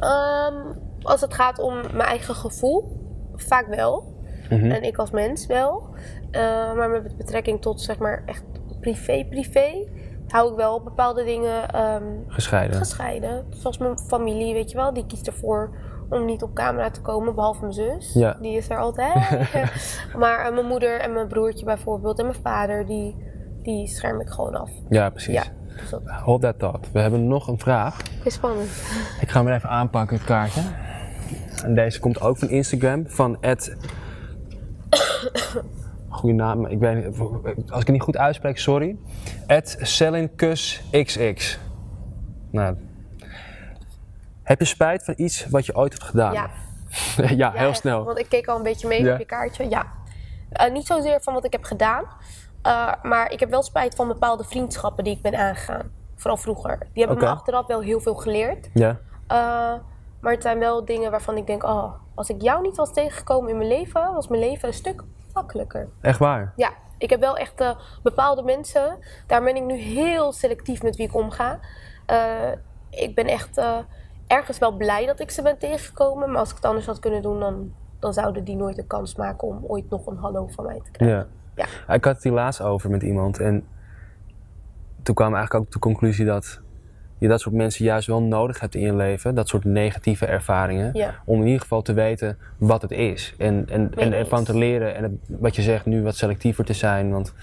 [0.00, 0.54] Ehm,
[1.02, 2.98] als het gaat om mijn eigen gevoel,
[3.42, 4.14] vaak wel.
[4.50, 4.70] Mhm.
[4.70, 5.88] En ik als mens wel.
[6.30, 6.40] Eh,
[6.74, 8.44] maar met betrekking tot zeg maar echt
[8.80, 9.86] privé-privé
[10.30, 12.76] hou ik wel bepaalde dingen ehm, Gescheiden.
[12.76, 13.46] gescheiden.
[13.50, 15.70] Zoals mijn familie, weet je wel, die kiest ervoor
[16.08, 18.12] om niet op camera te komen, behalve mijn zus.
[18.14, 18.36] Ja.
[18.40, 19.14] Die is er altijd.
[20.22, 23.16] maar eh, mijn moeder en mijn broertje bijvoorbeeld en mijn vader, die,
[23.62, 24.70] die scherm ik gewoon af.
[24.88, 25.34] ja, precies.
[25.34, 25.44] Ja,
[25.80, 26.92] dus dat Hold that thought.
[26.92, 27.96] We hebben nog een vraag.
[28.24, 28.68] is spannend.
[29.20, 30.60] Ik ga hem even aanpakken, het kaartje.
[31.64, 33.76] En deze komt ook van Instagram, van Ed.
[36.08, 37.18] Goeie naam, ik weet niet,
[37.70, 38.96] als ik het niet goed uitspreek, sorry.
[39.46, 39.78] Ed
[40.90, 41.58] XX.
[42.50, 42.76] Nou,
[44.42, 46.32] heb je spijt van iets wat je ooit hebt gedaan?
[46.32, 46.50] Ja.
[47.36, 48.04] ja, heel echt, snel.
[48.04, 49.12] Want ik keek al een beetje mee Ja.
[49.12, 49.68] op je kaartje.
[49.68, 49.86] Ja.
[50.50, 52.04] Eh, niet zozeer van wat ik heb gedaan.
[52.62, 55.90] eh, maar ik heb wel spijt van bepaalde vriendschappen die ik ben aangegaan.
[56.16, 56.78] Vooral vroeger.
[56.92, 58.68] Die hebben me achteraf wel heel veel geleerd.
[58.74, 59.72] Ja, Eh,
[60.20, 61.62] maar het zijn wel dingen waarvan ik denk...
[61.62, 64.12] Oh, als ik jou niet was tegengekomen in mijn leven...
[64.12, 65.02] was mijn leven een stuk
[65.32, 65.88] makkelijker.
[66.00, 66.52] echt waar.
[66.56, 68.98] Ja, ik heb wel echt eh, bepaalde mensen...
[69.26, 71.60] Daar ben ik nu heel selectief met wie ik omga.
[72.06, 72.52] Eh,
[72.90, 73.78] ik ben echt eh,
[74.26, 76.30] ergens wel blij dat ik ze ben tegengekomen.
[76.30, 77.40] Maar als ik het anders had kunnen doen...
[77.40, 80.80] dan, dan zouden die nooit de kans maken om ooit nog een hallo van mij
[80.84, 81.16] te krijgen.
[81.16, 81.26] Ja.
[81.54, 81.94] Ja.
[81.94, 83.66] Ik had het hier laatst over met iemand en
[85.02, 86.60] toen kwam eigenlijk ook de conclusie dat
[87.20, 90.90] je dat soort mensen juist wel nodig hebt in je leven, dat soort negatieve ervaringen,
[90.94, 91.14] Ja.
[91.24, 94.42] om in ieder geval te weten wat het is en, en, en eens.
[94.44, 97.34] te leren en het- wat je zegt nu wat selectiever te zijn, want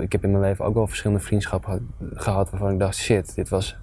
[0.00, 3.48] ik heb in mijn leven ook wel verschillende vriendschappen gehad waarvan ik dacht shit, dit
[3.48, 3.76] was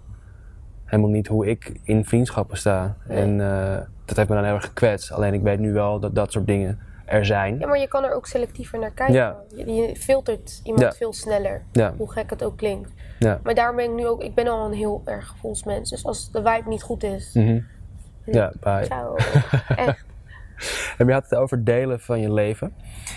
[0.86, 3.18] helemaal niet hoe ik in vriendschappen sta Nee.
[3.18, 6.16] en eh, dat heeft me dan heel erg gekwetst, alleen ik weet nu wel dat
[6.16, 7.60] dat soort dingen er zijn.
[7.60, 9.16] Ja, maar je kan er ook selectiever naar kijken.
[9.16, 9.36] Ja.
[9.56, 10.92] Je, je filtert iemand Ja.
[10.92, 11.64] veel sneller.
[11.72, 11.94] Ja.
[11.98, 12.90] Hoe gek het ook klinkt.
[13.20, 13.40] Ja.
[13.44, 14.24] Maar daarom ben ik nu ook...
[14.24, 15.90] Ik ben al een heel erg gevoelsmens.
[15.90, 17.34] Dus als de vibe niet goed is...
[17.34, 17.60] Mhm.
[18.26, 18.84] Ja, bye.
[18.86, 19.16] Ciao.
[19.76, 20.06] Echt.
[20.98, 22.74] En je had het over delen van je leven.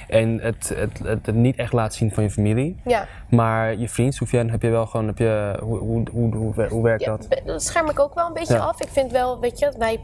[0.08, 2.80] En het, het, het, het niet echt laten zien van je familie.
[2.84, 3.06] Ja.
[3.30, 6.68] Maar je vriend, Soufiane, heb je wel gewoon, heb je, hoe, hoe, hoe, hoe, wer-
[6.70, 7.28] hoe werkt dat?
[7.44, 8.80] dat scherm ik ook wel een beetje af.
[8.80, 10.00] Ik vind wel, weet je, wij,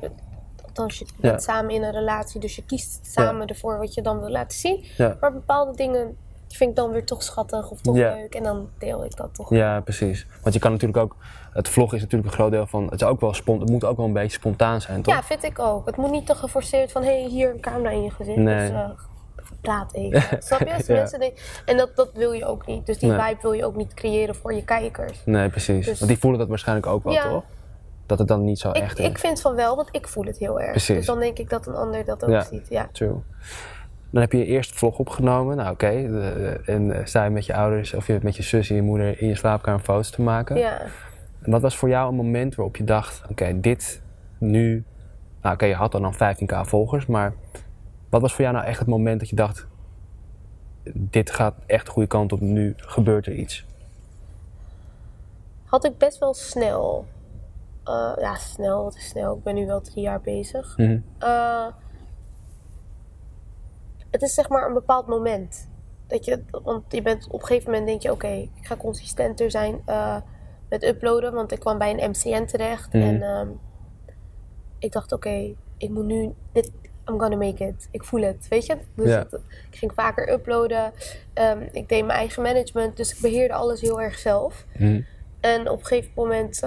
[0.78, 1.52] althans je bent Ja.
[1.52, 4.84] samen in een relatie, dus je kiest samen ervoor wat je dan wil laten zien.
[5.20, 6.16] Maar bepaalde dingen
[6.48, 9.50] vind ik dan weer toch schattig of toch leuk en dan deel ik dat toch.
[9.50, 10.26] Ja, precies.
[10.42, 11.16] Want je kan natuurlijk ook,
[11.52, 13.84] het vlog is natuurlijk een groot deel van, het, is ook wel spont, het moet
[13.84, 15.14] ook wel een beetje spontaan zijn, toch?
[15.14, 15.86] Ja, vind ik ook.
[15.86, 18.36] Het moet niet te geforceerd van, hé, hey, hier een camera in je gezicht.
[18.38, 18.58] Nee.
[18.70, 18.88] Dus, eh,
[19.60, 20.22] praat even.
[20.42, 20.74] Snap je?
[20.74, 20.94] Als Ja.
[20.94, 22.86] mensen denken- en dat, dat wil je ook niet.
[22.86, 23.20] Dus die Nee.
[23.20, 25.18] vibe wil je ook niet creëren voor je kijkers.
[25.24, 25.86] Nee, precies.
[25.86, 27.28] Dus- Want die voelen dat waarschijnlijk ook wel, Ja.
[27.28, 27.42] toch?
[28.18, 29.06] Dat het dan niet zo Ik, echt is.
[29.06, 30.70] ik vind van wel, want ik voel het heel erg.
[30.70, 30.96] Precies.
[30.96, 32.42] Dus dan denk ik dat een ander dat ook Ja.
[32.42, 32.66] ziet.
[32.68, 32.88] Ja.
[32.92, 33.14] True.
[34.10, 35.56] Dan heb je je eerste vlog opgenomen.
[35.56, 35.90] Nou, oké.
[35.90, 38.82] de- En eh, sta je met je ouders of je met je zus en je
[38.82, 40.56] moeder in je slaapkamer foto's te maken.
[40.56, 40.80] ja.
[41.42, 44.02] En wat was voor jou een moment waarop je dacht: oké, dit
[44.38, 44.84] nu.
[45.42, 47.34] Nou, oké, je had dan al 15k volgers, maar
[48.08, 49.66] wat was voor jou nou echt het moment dat je dacht:
[50.92, 53.64] dit gaat echt de goede kant op, nu gebeurt er iets?
[55.64, 57.06] had ik best wel snel.
[57.84, 59.36] Eh, ja, snel, wat is snel?
[59.36, 60.76] Ik ben nu wel drie jaar bezig.
[60.76, 60.98] Mhm.
[61.18, 61.66] Eh,
[64.10, 65.68] het is zeg maar een bepaald moment.
[66.06, 69.50] Dat je, want je bent op een gegeven moment denk je, oké, ik ga consistenter
[69.50, 70.16] zijn eh,
[70.68, 71.32] met uploaden.
[71.32, 72.92] Want ik kwam bij een MCN terecht.
[72.92, 73.02] Mhm.
[73.02, 73.48] En ehm,
[74.78, 76.70] ik dacht, oké, ik moet nu, dit,
[77.08, 77.88] I'm gonna make it.
[77.90, 78.76] Ik voel het, weet je?
[78.96, 79.32] Dus het-
[79.70, 80.92] ik ging vaker uploaden.
[81.34, 84.66] Ehm, ik deed mijn eigen management, dus ik beheerde alles heel erg zelf.
[84.78, 85.00] Mhm.
[85.40, 86.62] En op een gegeven moment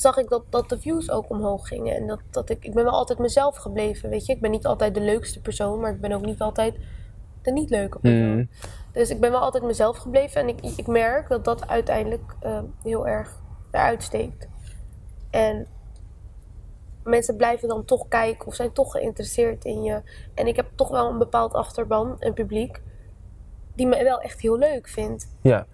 [0.00, 1.96] zag ik dat, dat de views ook omhoog gingen.
[1.96, 4.32] En dat, dat ik, ik ben wel altijd mezelf gebleven, weet je.
[4.32, 6.74] Ik ben niet altijd de leukste persoon, maar ik ben ook niet altijd
[7.42, 8.36] de niet leuke persoon.
[8.36, 8.44] Mhm.
[8.92, 10.40] Dus ik ben wel altijd mezelf gebleven.
[10.40, 14.48] En ik, ik merk dat dat uiteindelijk eh, heel erg eruit steekt.
[15.30, 15.66] En
[17.04, 20.02] mensen blijven dan toch kijken of zijn toch geïnteresseerd in je.
[20.34, 22.80] En ik heb toch wel een bepaald achterban, een publiek,
[23.74, 25.28] die me wel echt heel leuk vindt.
[25.42, 25.66] Ja,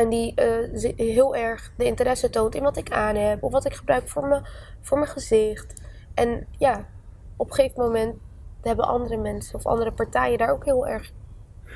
[0.00, 3.42] En die eh, heel erg de interesse toont in wat ik aan heb.
[3.42, 4.40] Of wat ik gebruik voor, me,
[4.80, 5.82] voor mijn gezicht.
[6.14, 6.86] En ja,
[7.36, 8.14] op een gegeven moment
[8.62, 11.12] hebben andere mensen of andere partijen daar ook heel erg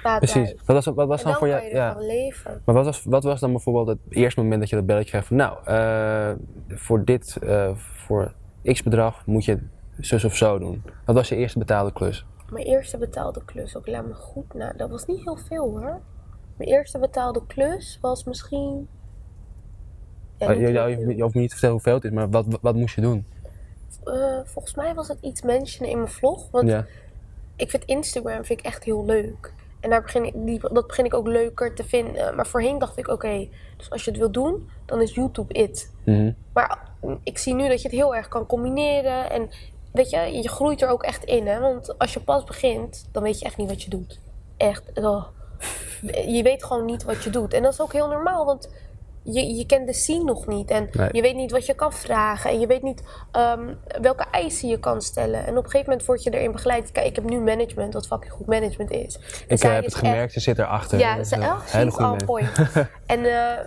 [0.02, 0.28] baat bij.
[0.28, 0.54] precies.
[0.64, 1.64] Wat was, wat was En dan dan voor jou?
[1.64, 1.96] je Ja.
[1.98, 2.62] leven.
[2.64, 5.24] Maar wat was, wat was dan bijvoorbeeld het eerste moment dat je dat belletje kreeg
[5.24, 6.32] van, nou, eh,
[6.68, 9.58] voor dit, eh, voor x bedrag moet je
[9.98, 10.82] zus of zo doen.
[11.04, 12.26] Wat was je eerste betaalde klus?
[12.50, 14.72] Mijn eerste betaalde klus, ook laat me goed na.
[14.72, 16.00] Dat was niet heel veel hoor.
[16.57, 18.88] Mijn eerste betaalde klus was misschien.
[20.38, 22.75] Ja, niet je, je, hoeft me niet te vertellen hoeveel het is, maar wat, wat,
[22.75, 23.27] moest je doen?
[24.05, 26.51] Eh, volgens mij was het iets mentionen in mijn vlog.
[26.51, 26.87] Want Ja,
[27.57, 29.53] ik vind Instagram vind ik echt heel leuk.
[29.81, 32.35] En daar begin ik, die, dat begin ik ook leuker te vinden.
[32.35, 35.93] Maar voorheen dacht ik, oké, dus als je het wil doen, dan is YouTube it.
[36.05, 36.33] Mhm.
[36.53, 36.79] Maar
[37.23, 39.31] ik zie nu dat je het heel erg kan combineren.
[39.31, 39.49] En
[39.93, 41.47] weet je, je groeit er ook echt in.
[41.47, 41.61] Hè?
[41.61, 44.21] Want als je pas begint, dan weet je echt niet wat je doet.
[44.57, 44.83] Echt.
[44.95, 45.25] oh.
[46.27, 47.55] Je weet gewoon niet wat je doet.
[47.55, 48.68] En dat is ook heel normaal, want
[49.22, 50.70] je, je kent de scene nog niet.
[50.70, 51.09] En Nee.
[51.12, 52.50] je weet niet wat je kan vragen.
[52.50, 55.46] En je weet niet ehm, welke eisen je kan stellen.
[55.46, 56.92] En op een gegeven moment word je erin begeleid.
[56.92, 59.16] Kijk, ik heb nu management, wat fucking goed management is.
[59.48, 60.98] En ik eh, heb het echt- gemerkt, ze zit erachter.
[60.98, 61.37] ja, ze,
[61.87, 62.50] is on point.
[63.07, 63.66] en eh,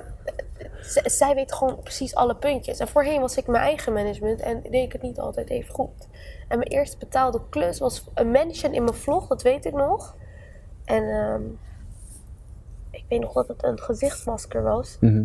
[1.05, 2.79] zij weet gewoon precies alle puntjes.
[2.79, 6.07] En voorheen was ik mijn eigen management en deed ik het niet altijd even goed.
[6.47, 10.15] En mijn eerste betaalde klus was een mention in mijn vlog, dat weet ik nog.
[10.85, 11.41] En ehm,
[13.07, 14.97] ik weet nog dat het een gezichtsmasker was.
[14.99, 15.23] Mhm.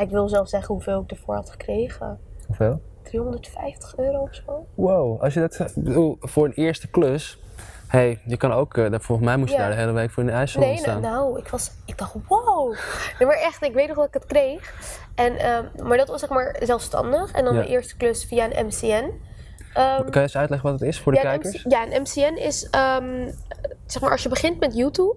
[0.00, 2.18] Ik wil zelf zeggen hoeveel ik ervoor had gekregen.
[2.46, 2.80] Hoeveel?
[3.02, 4.66] 350 euro of zo.
[4.74, 7.38] Wow, als je dat bedoel, voor een eerste klus,
[7.86, 9.62] hey, je kan ook, eh, volgens mij moest je Ja.
[9.62, 11.00] daar de hele week voor in de ijssalon Nee, staan.
[11.00, 12.74] nou, nou, ik, was, ik dacht, wow.
[13.18, 14.74] Nee, maar echt, ik weet nog dat ik het kreeg.
[15.14, 17.32] En, ehm, maar dat was zeg maar zelfstandig.
[17.32, 17.58] En dan Ja.
[17.58, 19.10] mijn eerste klus via een MCN.
[19.74, 21.64] Ehm, Kan je eens uitleggen wat het is voor de ja, kijkers?
[21.64, 23.30] MC ja, een MCN is, ehm,
[23.86, 25.14] zeg maar, als je begint met YouTube,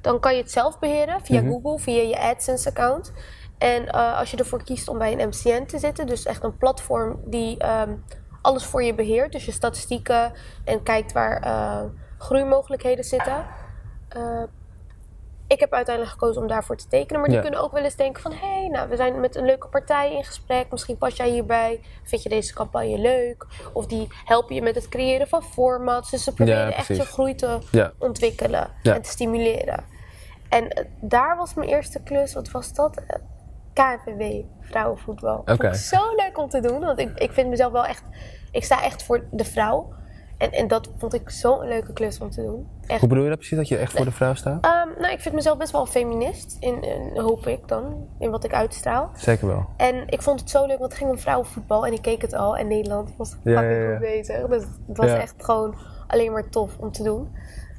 [0.00, 1.50] dan kan je het zelf beheren via Mhm.
[1.50, 3.12] Google, via je AdSense-account.
[3.58, 6.56] En eh, als je ervoor kiest om bij een MCN te zitten, dus echt een
[6.56, 7.94] platform die ehm,
[8.42, 10.32] alles voor je beheert, dus je statistieken
[10.64, 11.82] en kijkt waar eh,
[12.18, 13.46] groeimogelijkheden zitten.
[15.52, 17.42] Ik heb uiteindelijk gekozen om daarvoor te tekenen, maar die Ja.
[17.42, 20.14] kunnen ook wel eens denken van, hé, hey, nou, we zijn met een leuke partij
[20.16, 23.46] in gesprek, misschien pas jij hierbij, vind je deze campagne leuk?
[23.72, 27.34] Of die helpen je met het creëren van formats, dus ze proberen echt je groei
[27.34, 27.92] te Ja.
[27.98, 29.84] ontwikkelen en te stimuleren.
[30.48, 32.96] En eh, daar was mijn eerste klus, wat was dat?
[33.06, 33.16] Eh,
[33.72, 35.42] KNVB, vrouwenvoetbal.
[35.44, 38.02] Vond ik zo leuk om te doen, want ik, ik vind mezelf wel echt,
[38.50, 39.92] ik sta echt voor de vrouw.
[40.40, 42.68] En, en dat vond ik zo'n leuke klus om te doen.
[42.86, 44.64] Echt Hoe bedoel je dat precies, dat je echt voor de vrouw staat?
[44.64, 48.30] Ehm, nou, ik vind mezelf best wel een feminist, in, in- hoop ik dan, in
[48.30, 49.10] wat ik uitstraal.
[49.14, 49.66] Zeker wel.
[49.76, 52.34] En ik vond het zo leuk, want het ging om vrouwenvoetbal en ik keek het
[52.34, 52.56] al.
[52.56, 53.90] En Nederland was fucking ja, ja.
[53.90, 54.46] goed bezig.
[54.46, 55.74] Dus het was echt gewoon
[56.06, 57.28] alleen maar tof om te doen.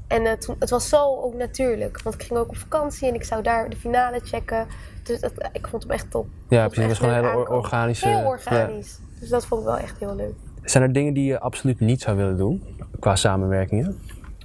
[0.08, 3.13] En eh, toen, het was zo ook natuurlijk, want ik ging ook op vakantie en
[3.13, 4.67] ik zou daar de finale checken.
[5.04, 5.19] Dus
[5.52, 6.28] ik vond hem echt top.
[6.50, 6.78] Ja, precies.
[6.78, 8.08] Het was gewoon een hele organische...
[8.08, 9.00] Heel organisch.
[9.19, 10.36] Dus dat vond ik wel echt heel leuk.
[10.63, 14.00] Zijn er dingen die je absoluut niet zou willen doen, qua samenwerkingen?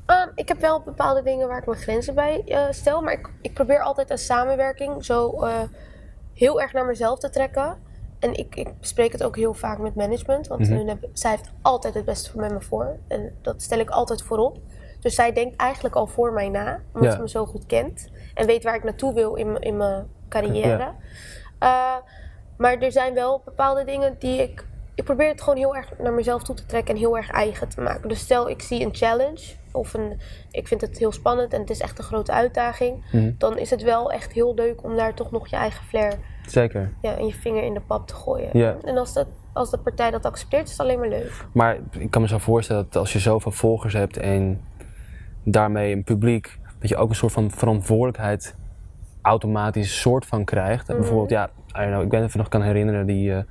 [0.07, 3.01] Ehm, ik heb wel bepaalde dingen waar ik mijn grenzen bij eh, stel.
[3.03, 5.53] Maar ik, ik probeer altijd een samenwerking zo eh,
[6.35, 7.77] heel erg naar mezelf te trekken.
[8.19, 10.47] En ik, ik bespreek het ook heel vaak met management.
[10.47, 10.73] Want Mhm.
[10.73, 12.97] hun hebben- zij heeft altijd het beste voor met me voor.
[13.09, 14.59] En dat stel ik altijd voorop.
[15.01, 16.81] Dus zij denkt eigenlijk al voor mij na.
[16.95, 17.17] Omdat Ja.
[17.17, 18.09] ze me zo goed kent.
[18.35, 20.93] En weet waar ik naartoe wil in, mijn- in mijn carrière.
[21.59, 21.95] Eh,
[22.57, 24.67] maar er zijn wel bepaalde dingen die ik...
[24.97, 27.69] Ik probeer het gewoon heel erg naar mezelf toe te trekken en heel erg eigen
[27.69, 28.09] te maken.
[28.09, 31.71] Dus stel ik zie een challenge of een, ik vind het heel spannend en het
[31.71, 33.05] is echt een grote uitdaging.
[33.13, 33.33] Mhm.
[33.39, 36.15] Dan is het wel echt heel leuk om daar toch nog je eigen flair
[36.47, 36.93] Zeker.
[37.03, 38.81] ja, en je vinger in de pap te gooien.
[38.85, 41.47] En als, dat, als de partij dat accepteert, is het alleen maar leuk.
[41.53, 44.61] Maar ik kan me zo voorstellen dat als je zoveel volgers hebt en
[45.43, 48.55] daarmee een publiek, dat je ook een soort van verantwoordelijkheid
[49.23, 50.89] automatisch soort van krijgt.
[50.89, 50.99] Mhm.
[50.99, 53.43] Bijvoorbeeld, ja, I don't know, ik ben even nog kan herinneren die, eh,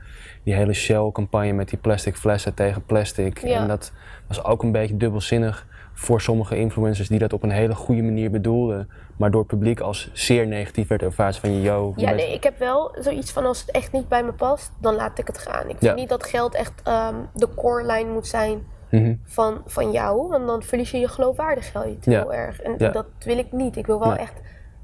[0.45, 3.39] die hele Shell-campagne met die plastic flessen tegen plastic.
[3.39, 3.61] Ja.
[3.61, 3.91] En dat
[4.27, 8.31] was ook een beetje dubbelzinnig, voor sommige influencers die dat op een hele goede manier
[8.31, 11.93] bedoelden, maar door het publiek als zeer negatief werd ervaren van yo.
[11.95, 14.31] je Ja, bent- nee, ik heb wel zoiets van als het echt niet bij me
[14.33, 15.61] past, dan laat ik het gaan.
[15.63, 15.93] Ik vind Ja.
[15.93, 19.15] niet dat geld echt ehm, de core line moet zijn Mhm.
[19.23, 22.11] van, van jou, want dan verlies je je geloofwaardigheid Ja.
[22.21, 22.61] heel erg.
[22.61, 22.89] En Ja.
[22.89, 23.75] dat wil ik niet.
[23.75, 24.33] Ik wil wel echt,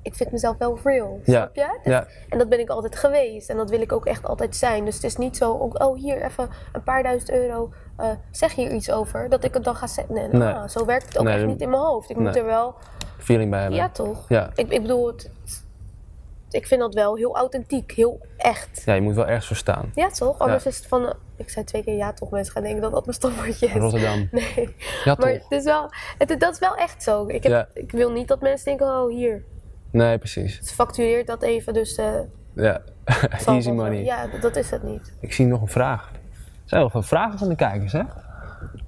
[0.02, 1.34] ik vind mezelf wel real, Ja.
[1.34, 1.80] snap je?
[1.84, 2.08] Dus- Ja.
[2.30, 4.86] En dat ben ik altijd geweest en dat wil ik ook echt altijd zijn.
[4.86, 8.56] Dus het is niet zo, oh oh, hier even een paar duizend euro, eh, zeg
[8.56, 10.14] hier iets over, dat ik het dan ga zeggen.
[10.14, 10.54] Nee, Nee.
[10.54, 12.10] ah, zo werkt het ook Nee, echt niet in mijn hoofd.
[12.10, 12.76] Ik moet er wel,
[13.18, 13.78] feeling bij hebben.
[13.80, 14.26] ja toch?
[14.30, 14.50] Ja.
[14.56, 15.30] Ik, ik bedoel, het,
[16.50, 18.82] ik vind dat wel heel authentiek, heel echt.
[18.86, 19.92] Ja, je moet wel ergens voor staan.
[19.96, 20.40] Ja, toch?
[20.40, 21.14] Anders is het van.
[21.38, 22.30] Ik zei twee keer ja, toch?
[22.30, 23.74] Mensen gaan denken dat dat mijn stomwoordje is.
[23.74, 24.28] Rotterdam.
[24.32, 24.76] Nee.
[25.04, 25.44] Ja, maar toch?
[25.50, 27.28] het is wel, het, dat is wel echt zo.
[27.28, 27.68] Ik, heb, Ja.
[27.74, 29.44] ik wil niet dat mensen denken: oh, hier.
[29.92, 30.60] Nee, precies.
[30.62, 31.96] Ze factureert dat even, dus.
[31.96, 32.20] eh,
[32.54, 32.82] Ja,
[33.46, 34.04] easy wel- money.
[34.04, 35.14] Ja, dat, is het niet.
[35.20, 36.12] Ik zie nog een vraag.
[36.14, 38.02] Er zijn nog veel vragen van de kijkers, hè?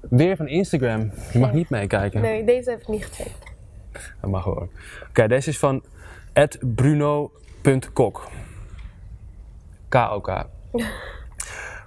[0.10, 1.12] Weer van Instagram.
[1.32, 2.22] Je mag niet meekijken.
[2.22, 3.44] Nee, deze heb ik niet gecheckt.
[4.22, 4.70] Dat mag hoor.
[5.10, 5.84] Oké, deze is van
[6.76, 8.28] bruno.kok.
[9.90, 10.46] K-O-K.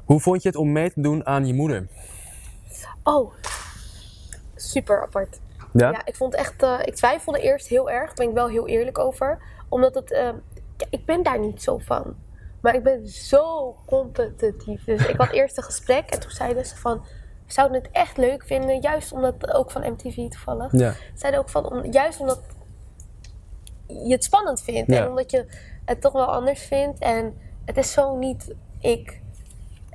[0.04, 1.86] Hoe vond je het om mee te doen aan je moeder?
[3.02, 3.32] Oh,
[4.56, 5.38] super apart.
[5.78, 5.90] Ja?
[5.90, 6.62] Ja, ik vond echt.
[6.62, 9.38] eh, ik twijfelde eerst heel erg, daar ben ik wel heel eerlijk over.
[9.68, 10.12] Omdat het.
[10.12, 10.30] eh,
[10.76, 12.16] ja, ik ben daar niet zo van.
[12.60, 14.84] Maar ik ben zo competitief.
[14.84, 17.04] Dus ik had eerst een gesprek en toen zeiden ze van.
[17.46, 20.72] We zouden het echt leuk vinden, juist omdat, ook van MTV toevallig.
[20.72, 20.94] Ja.
[21.14, 22.40] Zeiden ook van, om, juist omdat
[23.86, 24.90] je het spannend vindt.
[24.92, 25.02] Ja.
[25.02, 25.46] En omdat je
[25.84, 26.98] het toch wel anders vindt.
[26.98, 29.20] En het is zo niet ik.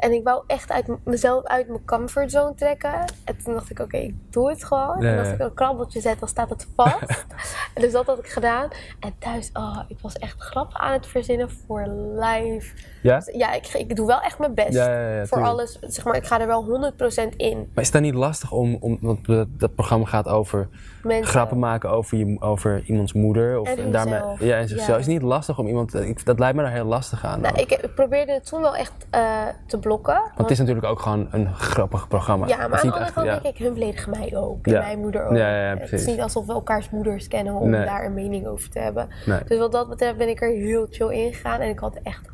[0.02, 3.06] En ik wou echt uit mezelf uit mijn comfortzone trekken.
[3.24, 5.04] En toen dacht ik, oké, ik doe het gewoon.
[5.04, 7.26] En als ik een krabbeltje zet, dan staat het vast.
[7.74, 8.70] en dus dat had ik gedaan.
[9.00, 12.76] En thuis, oh, ik was echt grappen aan het verzinnen voor live.
[13.02, 13.16] Ja?
[13.16, 14.74] Dus ja, ik, ik doe wel echt mijn best.
[14.74, 15.48] Ja, ja, ja, voor tuurlijk.
[15.48, 17.70] alles, zeg maar, ik ga er wel 100% in.
[17.74, 19.26] Maar is dat niet lastig om, om want
[19.60, 20.70] dat programma gaat over
[21.04, 21.28] Mensen.
[21.28, 23.60] grappen maken over, je, over iemands moeder?
[23.60, 24.90] Of, En daarmee, ja, en zichzelf.
[24.90, 24.98] Ja.
[24.98, 27.42] Is niet lastig om iemand, ik, dat lijkt me daar heel lastig aan.
[27.42, 29.22] Nou, ik, ik probeerde het toen wel echt eh,
[29.66, 30.14] te blokken.
[30.14, 32.48] Want het is natuurlijk ook gewoon een grappig programma.
[32.48, 33.40] Ja, maar aan de andere kant ja.
[33.40, 34.68] denk ik, hun beledigen mij ook.
[34.68, 35.38] En mijn moeder ook.
[35.38, 37.86] Het is niet alsof we elkaars moeders kennen om Nee.
[37.86, 39.08] daar een mening over te hebben.
[39.26, 39.40] Nee.
[39.48, 41.60] Dus wat dat betreft ben ik er heel chill in gegaan.
[41.60, 42.30] En ik had echt,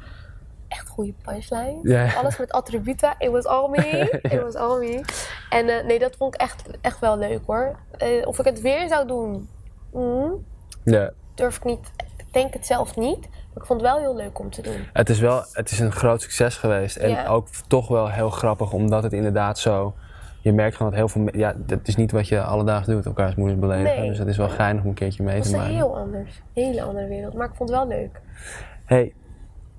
[0.78, 2.14] echt goede punchline.
[2.18, 3.16] Alles met attributen.
[3.18, 4.10] It was all me.
[4.34, 5.02] It was all me.
[5.50, 7.76] En eh, nee, dat vond ik echt, echt wel leuk hoor.
[7.98, 9.50] Eh, of ik het weer zou doen,
[9.94, 10.46] mm,
[10.84, 11.12] Ja.
[11.36, 11.92] durf ik niet.
[12.18, 13.20] Ik denk het zelf niet.
[13.30, 14.88] Maar ik vond het wel heel leuk om te doen.
[14.94, 16.96] Het is wel, het is een groot succes geweest.
[16.96, 19.94] En ook toch wel heel grappig, omdat het inderdaad zo...
[20.42, 21.28] Je merkt gewoon dat heel veel...
[21.32, 24.00] Ja, dat is niet wat je alledaags doet, elkaars moeders beledigen.
[24.00, 24.10] Nee.
[24.10, 25.74] Dus het is wel geinig om een keertje mee Het te maken.
[25.76, 26.42] heel anders.
[26.54, 27.34] Hele andere wereld.
[27.34, 28.22] Maar ik vond het wel leuk.
[28.86, 29.14] hey,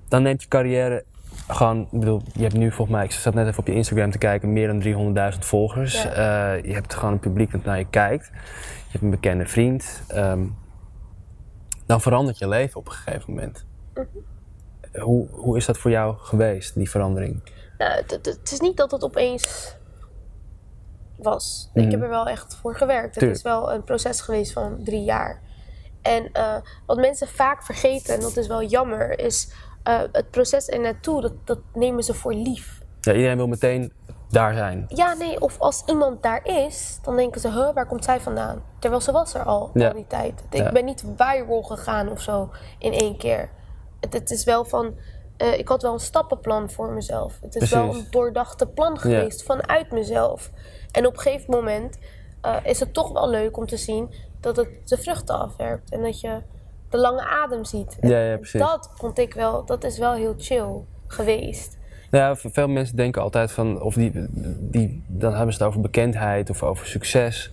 [0.09, 1.03] dan neemt je carrière
[1.47, 4.11] gewoon, ik bedoel, je hebt nu volgens mij, ik zat net even op je Instagram
[4.11, 6.01] te kijken, meer dan 300.000 volgers.
[6.03, 6.11] Ja.
[6.55, 8.25] Eh, je hebt gewoon een publiek dat naar je kijkt.
[8.85, 10.01] Je hebt een bekende vriend.
[10.07, 10.45] Ehm,
[11.85, 13.65] dan verandert je leven op een gegeven moment.
[13.93, 14.05] Mhm.
[15.01, 17.41] Hoe, hoe is dat voor jou geweest, die verandering?
[17.77, 19.75] Nou, het, is niet dat het opeens
[21.15, 21.69] was.
[21.73, 21.91] Ik Mhm.
[21.91, 23.03] heb er wel echt voor gewerkt.
[23.05, 23.37] Het Tuurlijk.
[23.37, 25.41] is wel een proces geweest van drie jaar.
[26.01, 29.51] En eh, wat mensen vaak vergeten, en dat is wel jammer, is
[29.83, 32.79] eh, het proces er naartoe, dat, dat nemen ze voor lief.
[33.01, 33.93] Ja, iedereen wil meteen
[34.29, 34.85] daar zijn.
[34.87, 38.63] Ja, nee, of als iemand daar is, dan denken ze, huh, waar komt zij vandaan?
[38.79, 39.87] Terwijl ze was er al, Ja.
[39.87, 40.43] al die tijd.
[40.49, 40.71] Ik Ja.
[40.71, 43.49] ben niet viral gegaan of zo in één keer.
[43.99, 44.95] Het, het is wel van,
[45.37, 47.39] eh, ik had wel een stappenplan voor mezelf.
[47.41, 50.51] Het is wel een doordachte plan geweest vanuit mezelf.
[50.91, 51.97] En op een gegeven moment
[52.63, 55.91] is het toch wel leuk om te zien dat het de vruchten afwerpt.
[55.91, 56.41] En dat je
[56.89, 57.97] de lange adem ziet.
[57.99, 58.59] En Ja, ja, precies.
[58.61, 60.67] Dat vond ik wel, dat is wel heel chill
[61.07, 61.77] geweest.
[62.11, 64.11] Nou Ja, veel mensen denken altijd van, of die,
[64.59, 67.51] die, dan hebben ze het over bekendheid of over succes.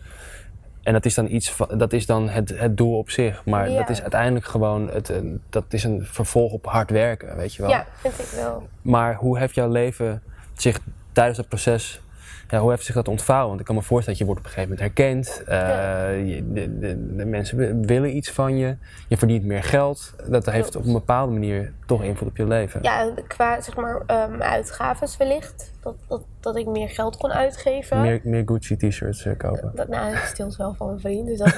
[0.82, 3.44] En dat is dan iets, van, dat is dan het, het doel op zich.
[3.44, 3.76] Maar Ja.
[3.78, 5.18] dat is uiteindelijk gewoon, het, eh,
[5.50, 7.70] dat is een vervolg op hard werken, weet je wel.
[7.70, 8.68] Ja, vind ik wel.
[8.82, 10.22] Maar hoe heeft jouw leven
[10.54, 10.78] zich
[11.12, 12.00] tijdens dat proces,
[12.48, 13.48] ja, hoe heeft zich dat ontvouwen?
[13.48, 15.42] Want ik kan me voorstellen dat je wordt op een gegeven moment herkend.
[15.46, 16.08] Ja.
[16.08, 18.76] je- de, de, de mensen wi- willen iets van je.
[19.08, 20.14] Je verdient meer geld.
[20.28, 20.76] Dat heeft Klopt.
[20.76, 22.82] op een bepaalde manier toch invloed op je leven.
[22.82, 25.70] Ja, qua zeg maar ehm uitgaves wellicht.
[25.80, 28.00] Dat, dat, dat ik meer geld kon uitgeven.
[28.00, 29.72] Meer, meer Gucci t-shirts eh, kopen.
[29.74, 31.26] Dat, nou, ik stil wel van mijn vriend.
[31.26, 31.54] Dus dat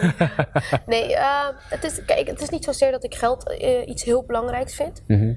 [0.87, 4.25] nee, eh, het, is, kijk, het is niet zozeer dat ik geld eh, iets heel
[4.27, 5.03] belangrijks vind.
[5.07, 5.33] Mhm.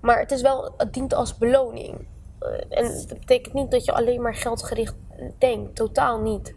[0.00, 2.06] Maar het is wel, het dient als beloning.
[2.40, 4.94] Eh, en dat betekent niet dat je alleen maar geldgericht
[5.38, 5.76] denkt.
[5.76, 6.54] Totaal niet.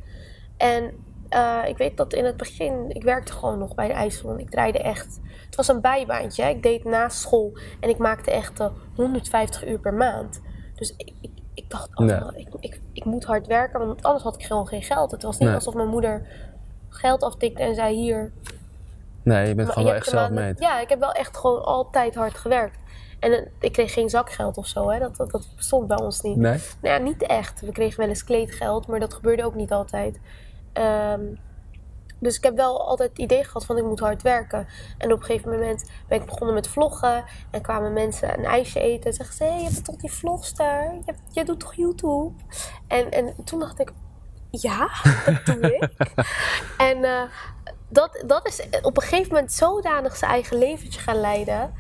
[0.58, 0.92] En
[1.30, 4.40] eh, ik weet dat in het begin, ik werkte gewoon nog bij de ijssalon.
[4.40, 5.20] Ik draaide echt.
[5.46, 6.44] Het was een bijbaantje.
[6.44, 6.50] hè.
[6.50, 10.42] Ik deed naast school en ik maakte echt eh, 150 uur per maand.
[10.76, 12.20] Dus ik, ik, ik dacht, oh, Nee.
[12.36, 15.12] ik, ik, ik moet hard werken, want anders had ik gewoon geen geld.
[15.12, 15.58] Het was niet Nee.
[15.58, 16.28] alsof mijn moeder
[16.90, 18.32] geld aftikte en zei hier.
[19.24, 21.38] Nee, je bent maar gewoon je wel hebt echt zelf Ja, ik heb wel echt
[21.38, 22.78] gewoon altijd hard gewerkt.
[23.24, 25.00] En ik kreeg geen zakgeld of zo, hè.
[25.00, 26.38] Dat, dat, dat bestond bij ons niet.
[26.38, 26.60] Nee?
[26.82, 27.62] Nou ja, niet echt.
[27.62, 30.20] We kregen wel eens kleedgeld, maar dat gebeurde ook niet altijd.
[30.74, 31.22] Ehm,
[32.20, 34.68] dus ik heb wel altijd het idee gehad van ik moet hard werken.
[34.98, 37.24] En op een gegeven moment ben ik begonnen met vloggen.
[37.52, 39.10] En kwamen mensen een ijsje eten.
[39.10, 40.94] En zeggen ze, hey, je bent toch die vlogster?
[40.94, 42.32] Je, hebt- jij doet toch YouTube?
[42.88, 43.92] En, en toen dacht ik,
[44.50, 44.90] ja,
[45.26, 45.90] dat doe ik.
[46.90, 47.22] en eh,
[47.90, 51.74] dat, dat is op een gegeven moment zodanig zijn eigen leventje gaan leiden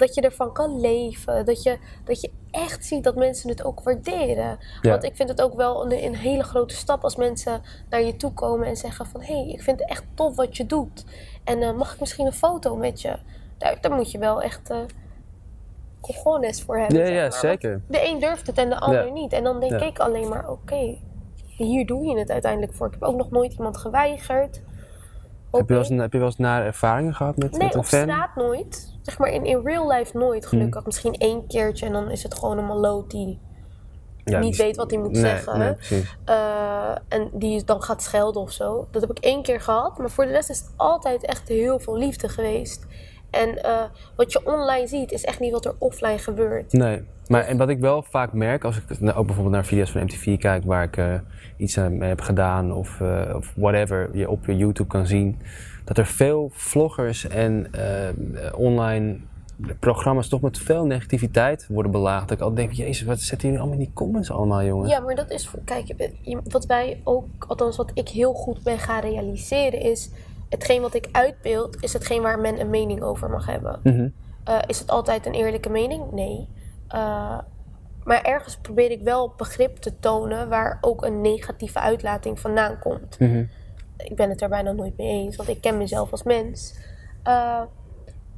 [0.00, 1.44] dat je ervan kan leven.
[1.44, 4.58] Dat je, dat je echt ziet dat mensen het ook waarderen.
[4.82, 4.90] Ja.
[4.90, 8.16] Want ik vind het ook wel een, een hele grote stap als mensen naar je
[8.16, 9.22] toe komen en zeggen van...
[9.22, 11.04] hé, hey, ik vind het echt tof wat je doet.
[11.44, 13.18] En eh, mag ik misschien een foto met je?
[13.58, 14.70] Daar, daar moet je wel echt...
[16.00, 16.98] cojones voor hebben.
[16.98, 17.82] Ja, zeg ja, zeker.
[17.88, 19.12] De een durft het en de ander Ja.
[19.12, 19.32] niet.
[19.32, 20.96] En dan denk ik alleen maar, oké,
[21.46, 22.86] hier doe je het uiteindelijk voor.
[22.86, 24.60] Ik heb ook nog nooit iemand geweigerd.
[25.50, 27.80] Heb je, wel eens, heb je wel eens nare ervaringen gehad met, Nee, met een
[27.80, 28.02] op fan?
[28.02, 28.94] straat nooit.
[29.02, 30.84] Zeg maar in, in real life nooit, gelukkig.
[30.86, 33.38] Misschien één keertje en dan is het gewoon een maloot die
[34.24, 35.58] Ja, niet die- weet wat hij moet nee, zeggen.
[35.58, 35.74] Nee,
[36.24, 38.88] eh, en die dan gaat schelden of zo.
[38.90, 39.98] Dat heb ik één keer gehad.
[39.98, 42.86] Maar voor de rest is het altijd echt heel veel liefde geweest.
[43.30, 43.82] En eh,
[44.16, 46.72] wat je online ziet, is echt niet wat er offline gebeurt.
[46.72, 49.90] Nee, maar en wat ik wel vaak merk, als ik nou, ook bijvoorbeeld naar video's
[49.90, 51.14] van MTV kijk waar ik eh,
[51.56, 55.38] iets aan mee heb gedaan of, eh, of whatever je op je YouTube kan zien,
[55.84, 57.70] dat er veel vloggers en
[58.54, 59.18] online
[59.80, 62.28] programma's toch met veel negativiteit worden belaagd.
[62.28, 64.90] Dat ik altijd denk, jezus, wat zetten jullie allemaal in die comments allemaal, jongens?
[64.90, 66.10] Ja, maar dat is, kijk,
[66.44, 70.10] wat wij ook, althans wat ik heel goed ben gaan realiseren, is
[70.50, 73.80] hetgeen wat ik uitbeeld, is hetgeen waar men een mening over mag hebben.
[73.82, 74.08] Mhm.
[74.44, 76.12] Eh, is het altijd een eerlijke mening?
[76.12, 76.48] Nee.
[76.88, 77.38] Eh,
[78.04, 83.18] maar ergens probeer ik wel begrip te tonen waar ook een negatieve uitlating vandaan komt.
[83.18, 83.44] Mhm.
[83.96, 86.78] Ik ben het er bijna nooit mee eens, want ik ken mezelf als mens.
[87.22, 87.62] Eh,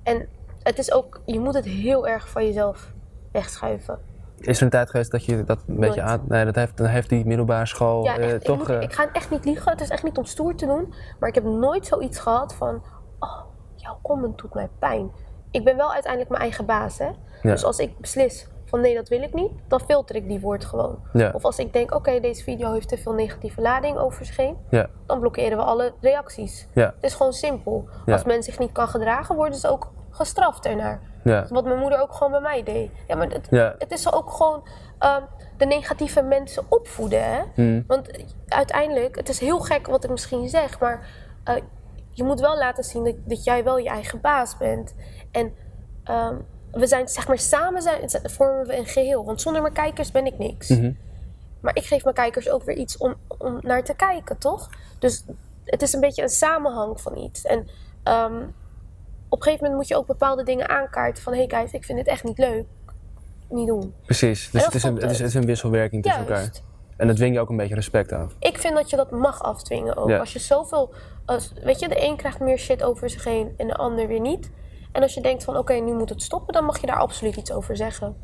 [0.02, 0.28] en
[0.62, 2.92] het is ook, je moet het heel erg van jezelf
[3.32, 3.98] wegschuiven.
[4.46, 6.24] Is er een tijd geweest dat je dat een beetje aan...
[6.28, 8.58] Nee, dat heeft, dan heeft die middelbare school Ja, eh, ik, toch...
[8.58, 9.72] moet- eh, ik ga echt niet liegen.
[9.72, 10.94] Het is echt niet om stoer te doen.
[11.18, 12.82] Maar ik heb nooit zoiets gehad van...
[13.18, 13.40] Oh,
[13.76, 15.10] jouw comment doet mij pijn.
[15.50, 17.04] Ik ben wel uiteindelijk mijn eigen baas, hè.
[17.06, 17.14] Ja.
[17.50, 19.50] Dus als ik beslis van nee, dat wil ik niet...
[19.68, 20.98] dan filter ik die woord gewoon.
[21.12, 21.30] Ja.
[21.34, 24.56] Of als ik denk, oké, deze video heeft te veel negatieve lading over zich heen...
[24.70, 26.68] ja, dan blokkeren we alle reacties.
[26.74, 27.88] ja, Het is gewoon simpel.
[28.06, 31.00] Als men zich niet kan gedragen, worden ze ook gestraft ernaar.
[31.24, 32.90] Ja, Wat mijn moeder ook gewoon bij mij deed.
[33.08, 33.74] Ja, maar het, Ja.
[33.78, 34.62] het is ook gewoon
[34.98, 35.22] ehm,
[35.56, 37.24] de negatieve mensen opvoeden.
[37.24, 37.42] Hè?
[37.54, 37.84] Mm.
[37.86, 38.08] Want
[38.48, 41.06] uiteindelijk, het is heel gek wat ik misschien zeg, maar
[41.44, 41.54] eh,
[42.10, 44.94] je moet wel laten zien dat, dat jij wel je eigen baas bent.
[45.30, 45.54] En
[46.04, 46.36] ehm,
[46.72, 49.24] we zijn, zeg maar, samen zijn, vormen we een geheel.
[49.24, 50.68] Want zonder mijn kijkers ben ik niks.
[50.68, 50.92] Mhm.
[51.60, 54.68] Maar ik geef mijn kijkers ook weer iets om, om naar te kijken, toch?
[54.98, 55.24] Dus
[55.64, 57.44] het is een beetje een samenhang van iets.
[57.44, 57.68] En
[58.02, 58.42] ehm,
[59.32, 61.22] op een gegeven moment moet je ook bepaalde dingen aankaarten.
[61.22, 62.64] Van, hé hey guys, ik vind dit echt niet leuk.
[63.48, 63.94] Niet doen.
[64.04, 64.50] precies.
[64.50, 65.16] Dus het is, een, het, is, ook.
[65.18, 66.50] het is een wisselwerking tussen elkaar.
[66.96, 68.34] En dat dwing je ook een beetje respect af.
[68.38, 70.08] Ik vind dat je dat mag afdwingen ook.
[70.08, 70.18] Ja.
[70.18, 70.94] Als je zoveel...
[71.24, 74.20] Als, weet je, de een krijgt meer shit over zich heen en de ander weer
[74.20, 74.50] niet.
[74.92, 76.52] En als je denkt van, oké, nu moet het stoppen...
[76.52, 78.16] dan mag je daar absoluut iets over zeggen.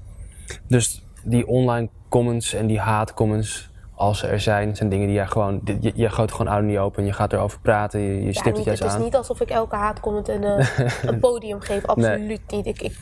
[0.67, 5.27] Dus die online comments en die haatcomments, als ze er zijn, zijn dingen die jij
[5.27, 8.33] gewoon, je, je gooit gewoon out niet open, je gaat erover praten, je, je Ja,
[8.33, 9.03] stipt het juist het is aan.
[9.03, 10.69] niet alsof ik elke haatcomment een, eh,
[11.11, 11.87] een podium geef.
[11.87, 12.67] Absoluut niet.
[12.67, 12.97] Ik, ik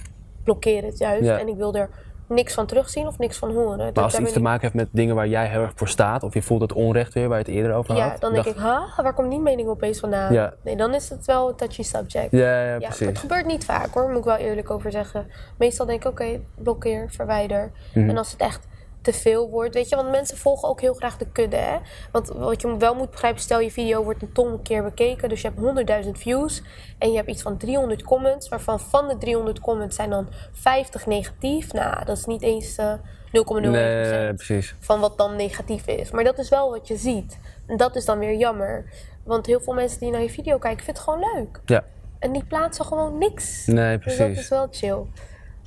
[0.44, 1.24] blokkeer het juist.
[1.24, 1.38] Ja.
[1.38, 1.88] En ik wil er
[2.28, 3.78] niks van terugzien of niks van horen.
[3.78, 5.88] Dat- Maar als het iets te maken heeft met dingen waar jij heel erg voor
[5.88, 8.02] staat, of je voelt het onrecht weer waar je het eerder over had.
[8.12, 8.98] Ja, dan denk ik, huh?
[8.98, 10.32] waar komt die mening opeens vandaan?
[10.32, 10.52] Ja.
[10.62, 12.30] Nee, dan is het wel een touchy subject.
[12.30, 13.06] Ja, ja, precies.
[13.06, 15.26] het gebeurt niet vaak hoor, moet ik wel eerlijk over zeggen.
[15.58, 17.70] Meestal denk ik, oké, blokkeer, verwijder.
[17.94, 18.08] Mhm.
[18.08, 18.66] En als het echt
[19.12, 21.76] te veel wordt, weet je, want mensen volgen ook heel graag de kudde, hè.
[22.12, 25.40] Want wat je wel moet begrijpen, stel je video wordt een ton keer bekeken, dus
[25.40, 26.62] je hebt 100.000 views
[26.98, 31.06] en je hebt iets van 300 comments, waarvan van de 300 comments zijn dan 50
[31.06, 31.72] negatief.
[31.72, 32.92] Nou, dat is niet eens eh
[33.32, 34.74] 0,01% Nee, precies.
[34.78, 36.10] van wat dan negatief is.
[36.10, 37.38] Maar dat is wel wat je ziet.
[37.66, 38.84] En dat is dan weer jammer.
[39.24, 41.60] Want heel veel mensen die naar je video kijken, vinden het gewoon leuk.
[41.64, 41.84] Ja,
[42.18, 43.66] En die plaatsen gewoon niks.
[43.66, 44.48] nee, Dus dat is precies.
[44.48, 45.02] wel chill.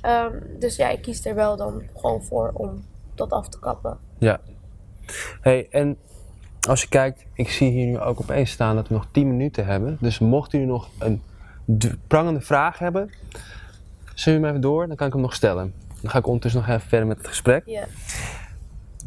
[0.00, 2.84] Ehm, dus ja, ik kies er wel dan gewoon voor om
[3.20, 3.98] dat af te kappen.
[4.18, 4.40] Ja.
[5.40, 5.96] Hey, en
[6.68, 9.66] als je kijkt, ik zie hier nu ook opeens staan dat we nog 10 minuten
[9.66, 9.96] hebben.
[10.00, 11.22] Dus mocht u nog een
[12.06, 13.10] prangende vraag hebben,
[14.14, 15.74] stuur hem even door, dan kan ik hem nog stellen.
[16.00, 17.62] Dan ga ik ondertussen nog even verder met het gesprek.
[17.66, 17.84] Ja.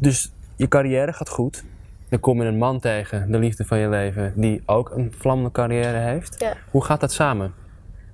[0.00, 1.64] Dus je carrière gaat goed.
[2.08, 5.50] Dan kom je een man tegen, de liefde van je leven, die ook een vlammende
[5.50, 6.40] carrière heeft.
[6.40, 6.56] ja.
[6.70, 7.54] Hoe gaat dat samen?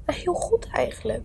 [0.04, 1.22] Heel goed eigenlijk.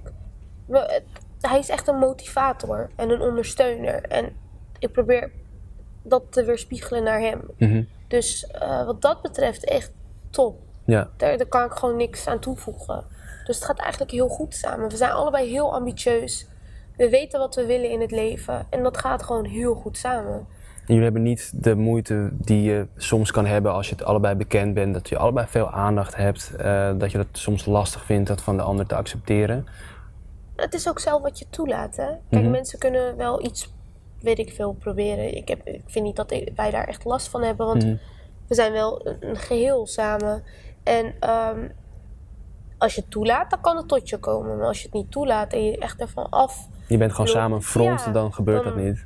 [1.41, 4.01] Hij is echt een motivator en een ondersteuner.
[4.01, 4.33] En
[4.79, 5.31] ik probeer
[6.03, 7.41] dat te weerspiegelen naar hem.
[7.57, 7.83] Mhm.
[8.07, 9.91] Dus eh, wat dat betreft echt
[10.29, 10.59] top.
[10.85, 13.03] Ja, Daar, daar kan ik gewoon niks aan toevoegen.
[13.45, 14.89] Dus het gaat eigenlijk heel goed samen.
[14.89, 16.47] We zijn allebei heel ambitieus.
[16.97, 18.67] We weten wat we willen in het leven.
[18.69, 20.33] En dat gaat gewoon heel goed samen.
[20.33, 24.35] En jullie hebben niet de moeite die je soms kan hebben als je het allebei
[24.35, 28.27] bekend bent, dat je allebei veel aandacht hebt, eh, dat je het soms lastig vindt
[28.27, 29.65] dat van de ander te accepteren.
[30.55, 31.95] Het is ook zelf wat je toelaat.
[31.95, 32.05] Hè?
[32.29, 32.51] Kijk, Mhm.
[32.51, 33.73] mensen kunnen wel iets,
[34.25, 35.35] weet ik veel, proberen.
[35.35, 37.65] Ik, heb, ik vind niet dat ik- wij daar echt last van hebben.
[37.65, 37.95] Want Mhm.
[38.47, 40.43] we zijn wel een, een geheel samen.
[40.83, 41.67] En ehm,
[42.77, 44.57] als je het toelaat, dan kan het tot je komen.
[44.57, 46.67] Maar als je het niet toelaat en je echt ervan af...
[46.87, 49.05] Je bent gewoon samen front, Ja, dan gebeurt dan- dat niet.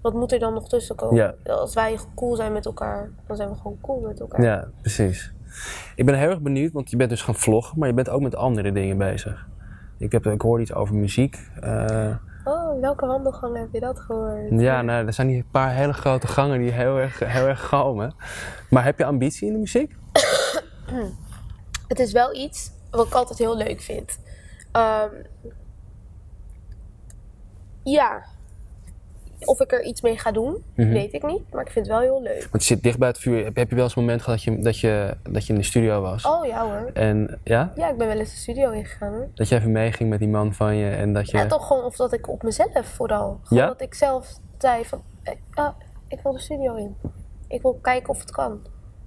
[0.00, 1.16] Wat moet er dan nog tussen komen?
[1.16, 1.52] Ja.
[1.52, 4.42] Als wij cool zijn met elkaar, dan zijn we gewoon cool met elkaar.
[4.42, 5.32] Ja, precies.
[5.94, 8.20] Ik ben heel erg benieuwd, want je bent dus gaan vloggen, maar je bent ook
[8.20, 9.46] met andere dingen bezig.
[9.98, 11.38] Ik, heb, ik hoorde iets over muziek.
[11.60, 12.14] eh,
[12.48, 14.60] Oh, welke wandelgang heb je dat gehoord?
[14.60, 17.66] ja, nou, er zijn hier een paar hele grote gangen die heel erg, heel erg
[17.66, 18.14] galmen.
[18.70, 19.96] Maar heb je ambitie in de muziek?
[21.88, 24.18] Het is wel iets wat ik altijd heel leuk vind.
[24.72, 25.10] Ehm,
[27.82, 28.24] ja.
[29.44, 30.88] Of ik er iets mee ga doen, Mhm.
[30.92, 31.42] weet ik niet.
[31.52, 32.48] Maar ik vind het wel heel leuk.
[32.50, 33.44] Want je zit dicht bij het vuur.
[33.44, 35.58] Heb, heb je wel eens een moment gehad dat je, dat je, dat je in
[35.58, 36.24] de studio was?
[36.26, 36.90] Oh ja hoor.
[36.94, 39.28] En ja, Ja, ik ben wel eens de studio ingegaan hoor.
[39.34, 41.36] dat je even meeging met die man van je en dat je...
[41.36, 43.40] Ja, toch gewoon of dat ik op mezelf vooral.
[43.42, 43.68] Gewoon Ja?
[43.68, 45.74] dat ik zelf zei van, eh, ah,
[46.08, 46.96] ik wil de studio in.
[47.48, 48.60] Ik wil kijken of het kan.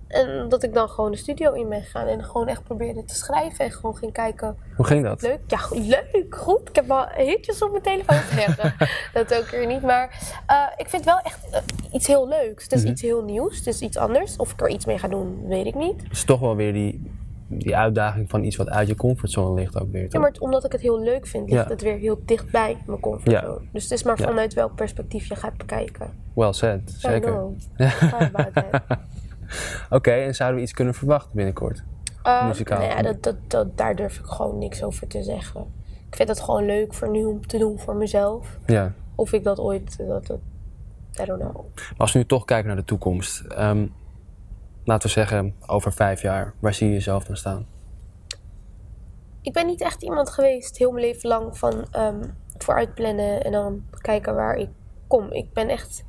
[0.09, 3.15] En dat ik dan gewoon de studio in ben gegaan en gewoon echt probeerde te
[3.15, 5.21] schrijven en gewoon ging kijken Hoe ging dat?
[5.21, 5.39] Leuk?
[5.47, 6.35] Ja, leuk.
[6.35, 6.69] Goed.
[6.69, 8.73] Ik heb wel hitjes op mijn telefoon te zeggen.
[9.27, 9.81] dat ook weer niet.
[9.81, 11.61] Maar eh, ik vind wel echt eh,
[11.93, 12.63] iets heel leuks.
[12.63, 12.91] Het is Mhm.
[12.91, 13.57] iets heel nieuws.
[13.57, 14.35] Het is iets anders.
[14.35, 16.01] Of ik er iets mee ga doen, weet ik niet.
[16.03, 17.11] Het is toch wel weer die,
[17.47, 20.07] die uitdaging van iets wat uit je comfortzone ligt ook weer.
[20.09, 21.69] Ja, maar het- omdat ik het heel leuk vind, ligt Ja.
[21.69, 23.59] het weer heel dichtbij mijn comfortzone.
[23.71, 24.27] Dus het is maar Ja.
[24.27, 26.13] vanuit welk perspectief je gaat bekijken.
[26.33, 27.31] Well said, I zeker.
[27.31, 27.55] know.
[29.89, 31.83] Oké, en zouden we iets kunnen verwachten binnenkort?
[32.23, 32.79] Uh, Muzikaal.
[32.79, 35.65] Nou ja, dat, dat, dat, daar durf ik gewoon niks over te zeggen.
[36.09, 38.57] Ik vind het gewoon leuk voor nu om te doen voor mezelf.
[38.65, 38.93] Ja.
[39.15, 40.39] Of ik dat ooit, dat, dat,
[41.21, 41.55] I don't know.
[41.75, 43.39] Maar als we nu toch kijken naar de toekomst.
[43.39, 43.87] ehm,
[44.83, 47.65] laten we zeggen, over vijf jaar, waar zie je jezelf dan staan?
[49.41, 52.21] Ik ben niet echt iemand geweest, heel mijn leven lang, van ehm
[52.63, 54.69] vooruit plannen en dan kijken waar ik
[55.07, 55.31] kom.
[55.31, 56.03] Ik ben echt.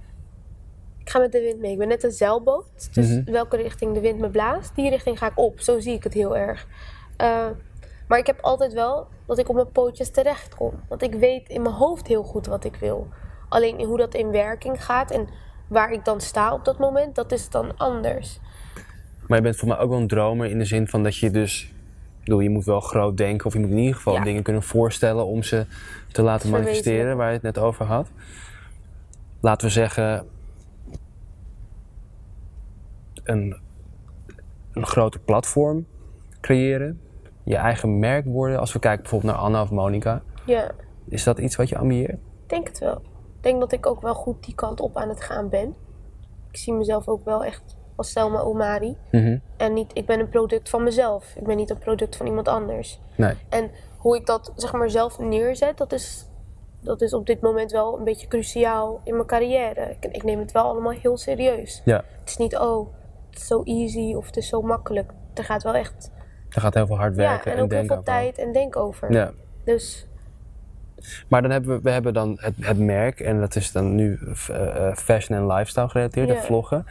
[1.10, 1.72] Ik ga met de wind mee.
[1.72, 2.94] Ik ben net een zeilboot.
[2.94, 3.30] Dus Mhm.
[3.32, 5.60] welke richting de wind me blaast, die richting ga ik op.
[5.60, 6.66] Zo zie ik het heel erg.
[7.16, 7.46] Eh,
[8.08, 10.72] maar ik heb altijd wel dat ik op mijn pootjes terecht kom.
[10.88, 13.08] Want ik weet in mijn hoofd heel goed wat ik wil.
[13.48, 15.28] Alleen hoe dat in werking gaat en
[15.68, 18.38] waar ik dan sta op dat moment, dat is dan anders.
[19.26, 21.30] Maar je bent voor mij ook wel een dromer in de zin van dat je
[21.30, 21.62] dus...
[22.18, 24.24] Ik bedoel, je moet wel groot denken of je moet in ieder geval Ja.
[24.24, 25.66] dingen kunnen voorstellen om ze
[26.12, 28.08] te laten manifesteren, waar je het net over had.
[29.40, 30.26] Laten we zeggen,
[33.24, 33.60] een,
[34.72, 35.86] een grote platform
[36.40, 37.00] creëren,
[37.42, 38.58] je eigen merk worden.
[38.58, 40.70] Als we kijken bijvoorbeeld naar Anna of Monica, Ja.
[41.08, 42.12] is dat iets wat je ambieert?
[42.42, 42.94] Ik denk het wel.
[43.36, 45.74] Ik denk dat ik ook wel goed die kant op aan het gaan ben.
[46.50, 48.96] Ik zie mezelf ook wel echt als Selma Omari.
[49.10, 49.38] Mhm.
[49.56, 51.34] En niet, ik ben een product van mezelf.
[51.36, 53.00] Ik ben niet een product van iemand anders.
[53.16, 53.34] Nee.
[53.48, 56.26] En hoe ik dat zeg maar zelf neerzet, dat is,
[56.80, 59.90] dat is op dit moment wel een beetje cruciaal in mijn carrière.
[60.00, 61.82] Ik, ik neem het wel allemaal heel serieus.
[61.84, 62.88] Ja, Het is niet, oh,
[63.40, 65.12] is zo easy of het is zo makkelijk.
[65.34, 66.10] Er gaat wel echt
[66.50, 68.76] er gaat heel veel hard ja, werken en en ook heel veel tijd en denk
[68.76, 69.12] over.
[69.12, 69.30] Ja.
[69.64, 70.06] Dus
[71.28, 74.18] Maar dan hebben we, we hebben dan het, het merk en dat is dan nu
[74.48, 76.40] eh, eh, fashion en lifestyle gerelateerd, Ja.
[76.40, 76.86] vloggen.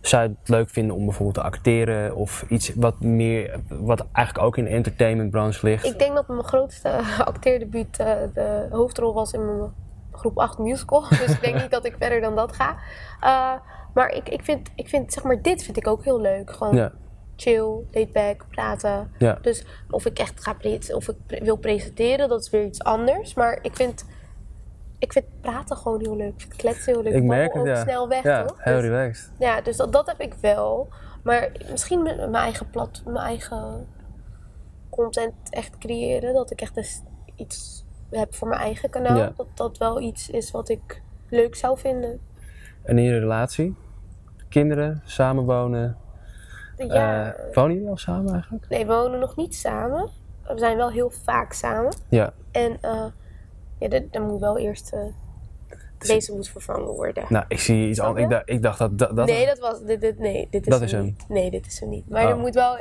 [0.00, 4.46] Zou je het leuk vinden om bijvoorbeeld te acteren of iets wat meer, wat eigenlijk
[4.46, 5.84] ook in de entertainmentbranche ligt?
[5.84, 6.88] Ik denk dat mijn grootste
[7.24, 9.70] acteerdebuut eh, de hoofdrol was in mijn
[10.12, 11.04] groep 8 musical.
[11.08, 12.76] Dus ik denk niet dat ik verder dan dat ga.
[13.94, 16.50] Maar ik, ik, vind, ik vind, zeg maar, dit vind ik ook heel leuk.
[16.50, 16.92] Gewoon Ja,
[17.36, 19.10] chill, laid back, praten.
[19.18, 19.38] ja.
[19.42, 20.56] Dus of ik echt ga
[20.94, 23.34] of ik pre- wil presenteren, dat is weer iets anders.
[23.34, 24.04] Maar ik vind,
[24.98, 26.32] ik vind praten gewoon heel leuk.
[26.32, 27.12] Ik vind kletsen heel leuk.
[27.14, 27.82] Ik merk het, ook ja.
[27.82, 28.64] snel weg, ja, toch?
[28.64, 29.32] heel Dus- relaxed.
[29.38, 30.88] ja, dus dat, dat heb ik wel.
[31.22, 33.86] Maar misschien met mijn eigen plat, mijn eigen
[34.90, 36.34] content echt creëren.
[36.34, 37.02] Dat ik echt eens
[37.36, 39.16] iets heb voor mijn eigen kanaal.
[39.16, 39.32] Ja.
[39.36, 42.20] Dat dat wel iets is wat ik leuk zou vinden.
[42.82, 43.74] En in je relatie?
[44.52, 45.96] Kinderen, samenwonen?
[46.76, 48.68] Ja, Eh, wonen jullie al samen eigenlijk?
[48.68, 50.08] nee, we wonen nog niet samen.
[50.46, 51.94] We zijn wel heel vaak samen.
[52.08, 52.32] Ja.
[52.50, 53.04] En eh
[53.78, 54.92] ja, dat, dat moet wel eerst...
[54.92, 55.00] eh,
[55.98, 57.24] deze moet vervangen worden.
[57.28, 58.24] Nou, ik zie iets anders.
[58.24, 59.16] Ik, dacht- ik dacht dat dat...
[59.16, 59.80] dat nee, dat was...
[59.84, 61.02] Dit, dit, nee, dit is Dat hem is hem.
[61.04, 61.24] niet.
[61.28, 62.08] Nee, dit is hem niet.
[62.10, 62.30] Maar Oh.
[62.30, 62.78] er moet wel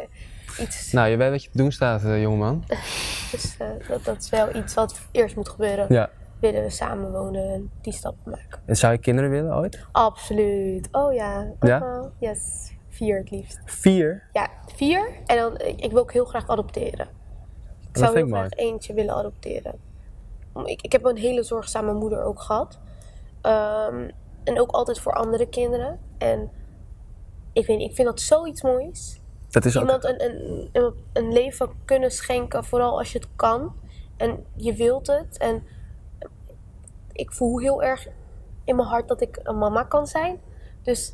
[0.60, 0.92] iets...
[0.92, 2.64] Nou, je weet wat je te doen staat, jongeman.
[3.32, 3.58] Dus
[3.88, 5.86] dat, dat is wel iets wat eerst moet gebeuren.
[5.90, 6.10] Ja.
[6.42, 8.62] Willen we samen wonen en die stappen maken.
[8.66, 9.86] En zou je kinderen willen ooit?
[9.92, 10.88] Absoluut.
[10.92, 11.52] Oh ja.
[11.60, 11.82] Ja?
[11.82, 12.06] Uh-huh.
[12.18, 12.74] Yes.
[12.90, 13.60] Vier het liefst.
[13.66, 14.24] Vier?
[14.34, 15.10] Ja, vier.
[15.26, 17.08] En dan, ik, wil ook heel graag adopteren.
[17.82, 18.70] Ik Dat zou heel graag mooi.
[18.70, 19.80] eentje willen adopteren.
[20.66, 22.80] Ik, ik heb een hele zorgzame moeder ook gehad.
[23.42, 24.10] Ehm,
[24.44, 26.00] en ook altijd voor andere kinderen.
[26.18, 26.50] En
[27.54, 29.20] ik weet niet, ik vind dat zoiets moois.
[29.50, 29.84] Dat is ook...
[29.84, 33.76] Iemand een, een, een, een leven kunnen schenken, vooral als je het kan.
[34.18, 35.38] En je wilt het.
[35.38, 35.64] En
[37.14, 38.08] ik voel heel erg
[38.66, 40.40] in mijn hart dat ik een mama kan zijn.
[40.84, 41.14] Dus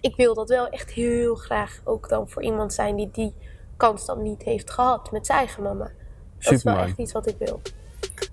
[0.00, 3.34] ik wil dat wel echt heel graag ook dan voor iemand zijn die die
[3.76, 5.90] kans dan niet heeft gehad met zijn eigen mama.
[6.38, 7.60] Dat is wel echt iets wat ik wil.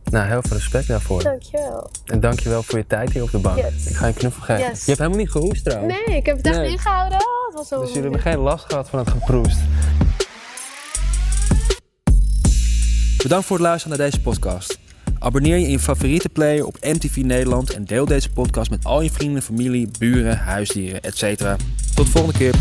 [0.03, 1.23] Nou, heel veel respect daarvoor.
[1.23, 1.89] Dankjewel.
[2.05, 3.57] En dankjewel voor je tijd hier op de bank.
[3.57, 3.87] Yes.
[3.87, 4.69] Ik ga je knuffel geven.
[4.69, 4.79] Yes.
[4.79, 5.93] Je hebt helemaal niet gehoest trouwens.
[6.05, 6.69] Nee, ik heb het echt Nee.
[6.71, 7.17] ingehouden.
[7.17, 9.57] Oh, het was zo Dus jullie hebben geen last gehad van het geproest.
[13.23, 14.79] Bedankt voor het luisteren naar deze podcast.
[15.23, 19.01] Abonneer je in je favoriete player op MTV Nederland en deel deze podcast met al
[19.01, 21.21] je vrienden, familie, buren, huisdieren, etc.
[21.93, 22.53] Tot de volgende keer.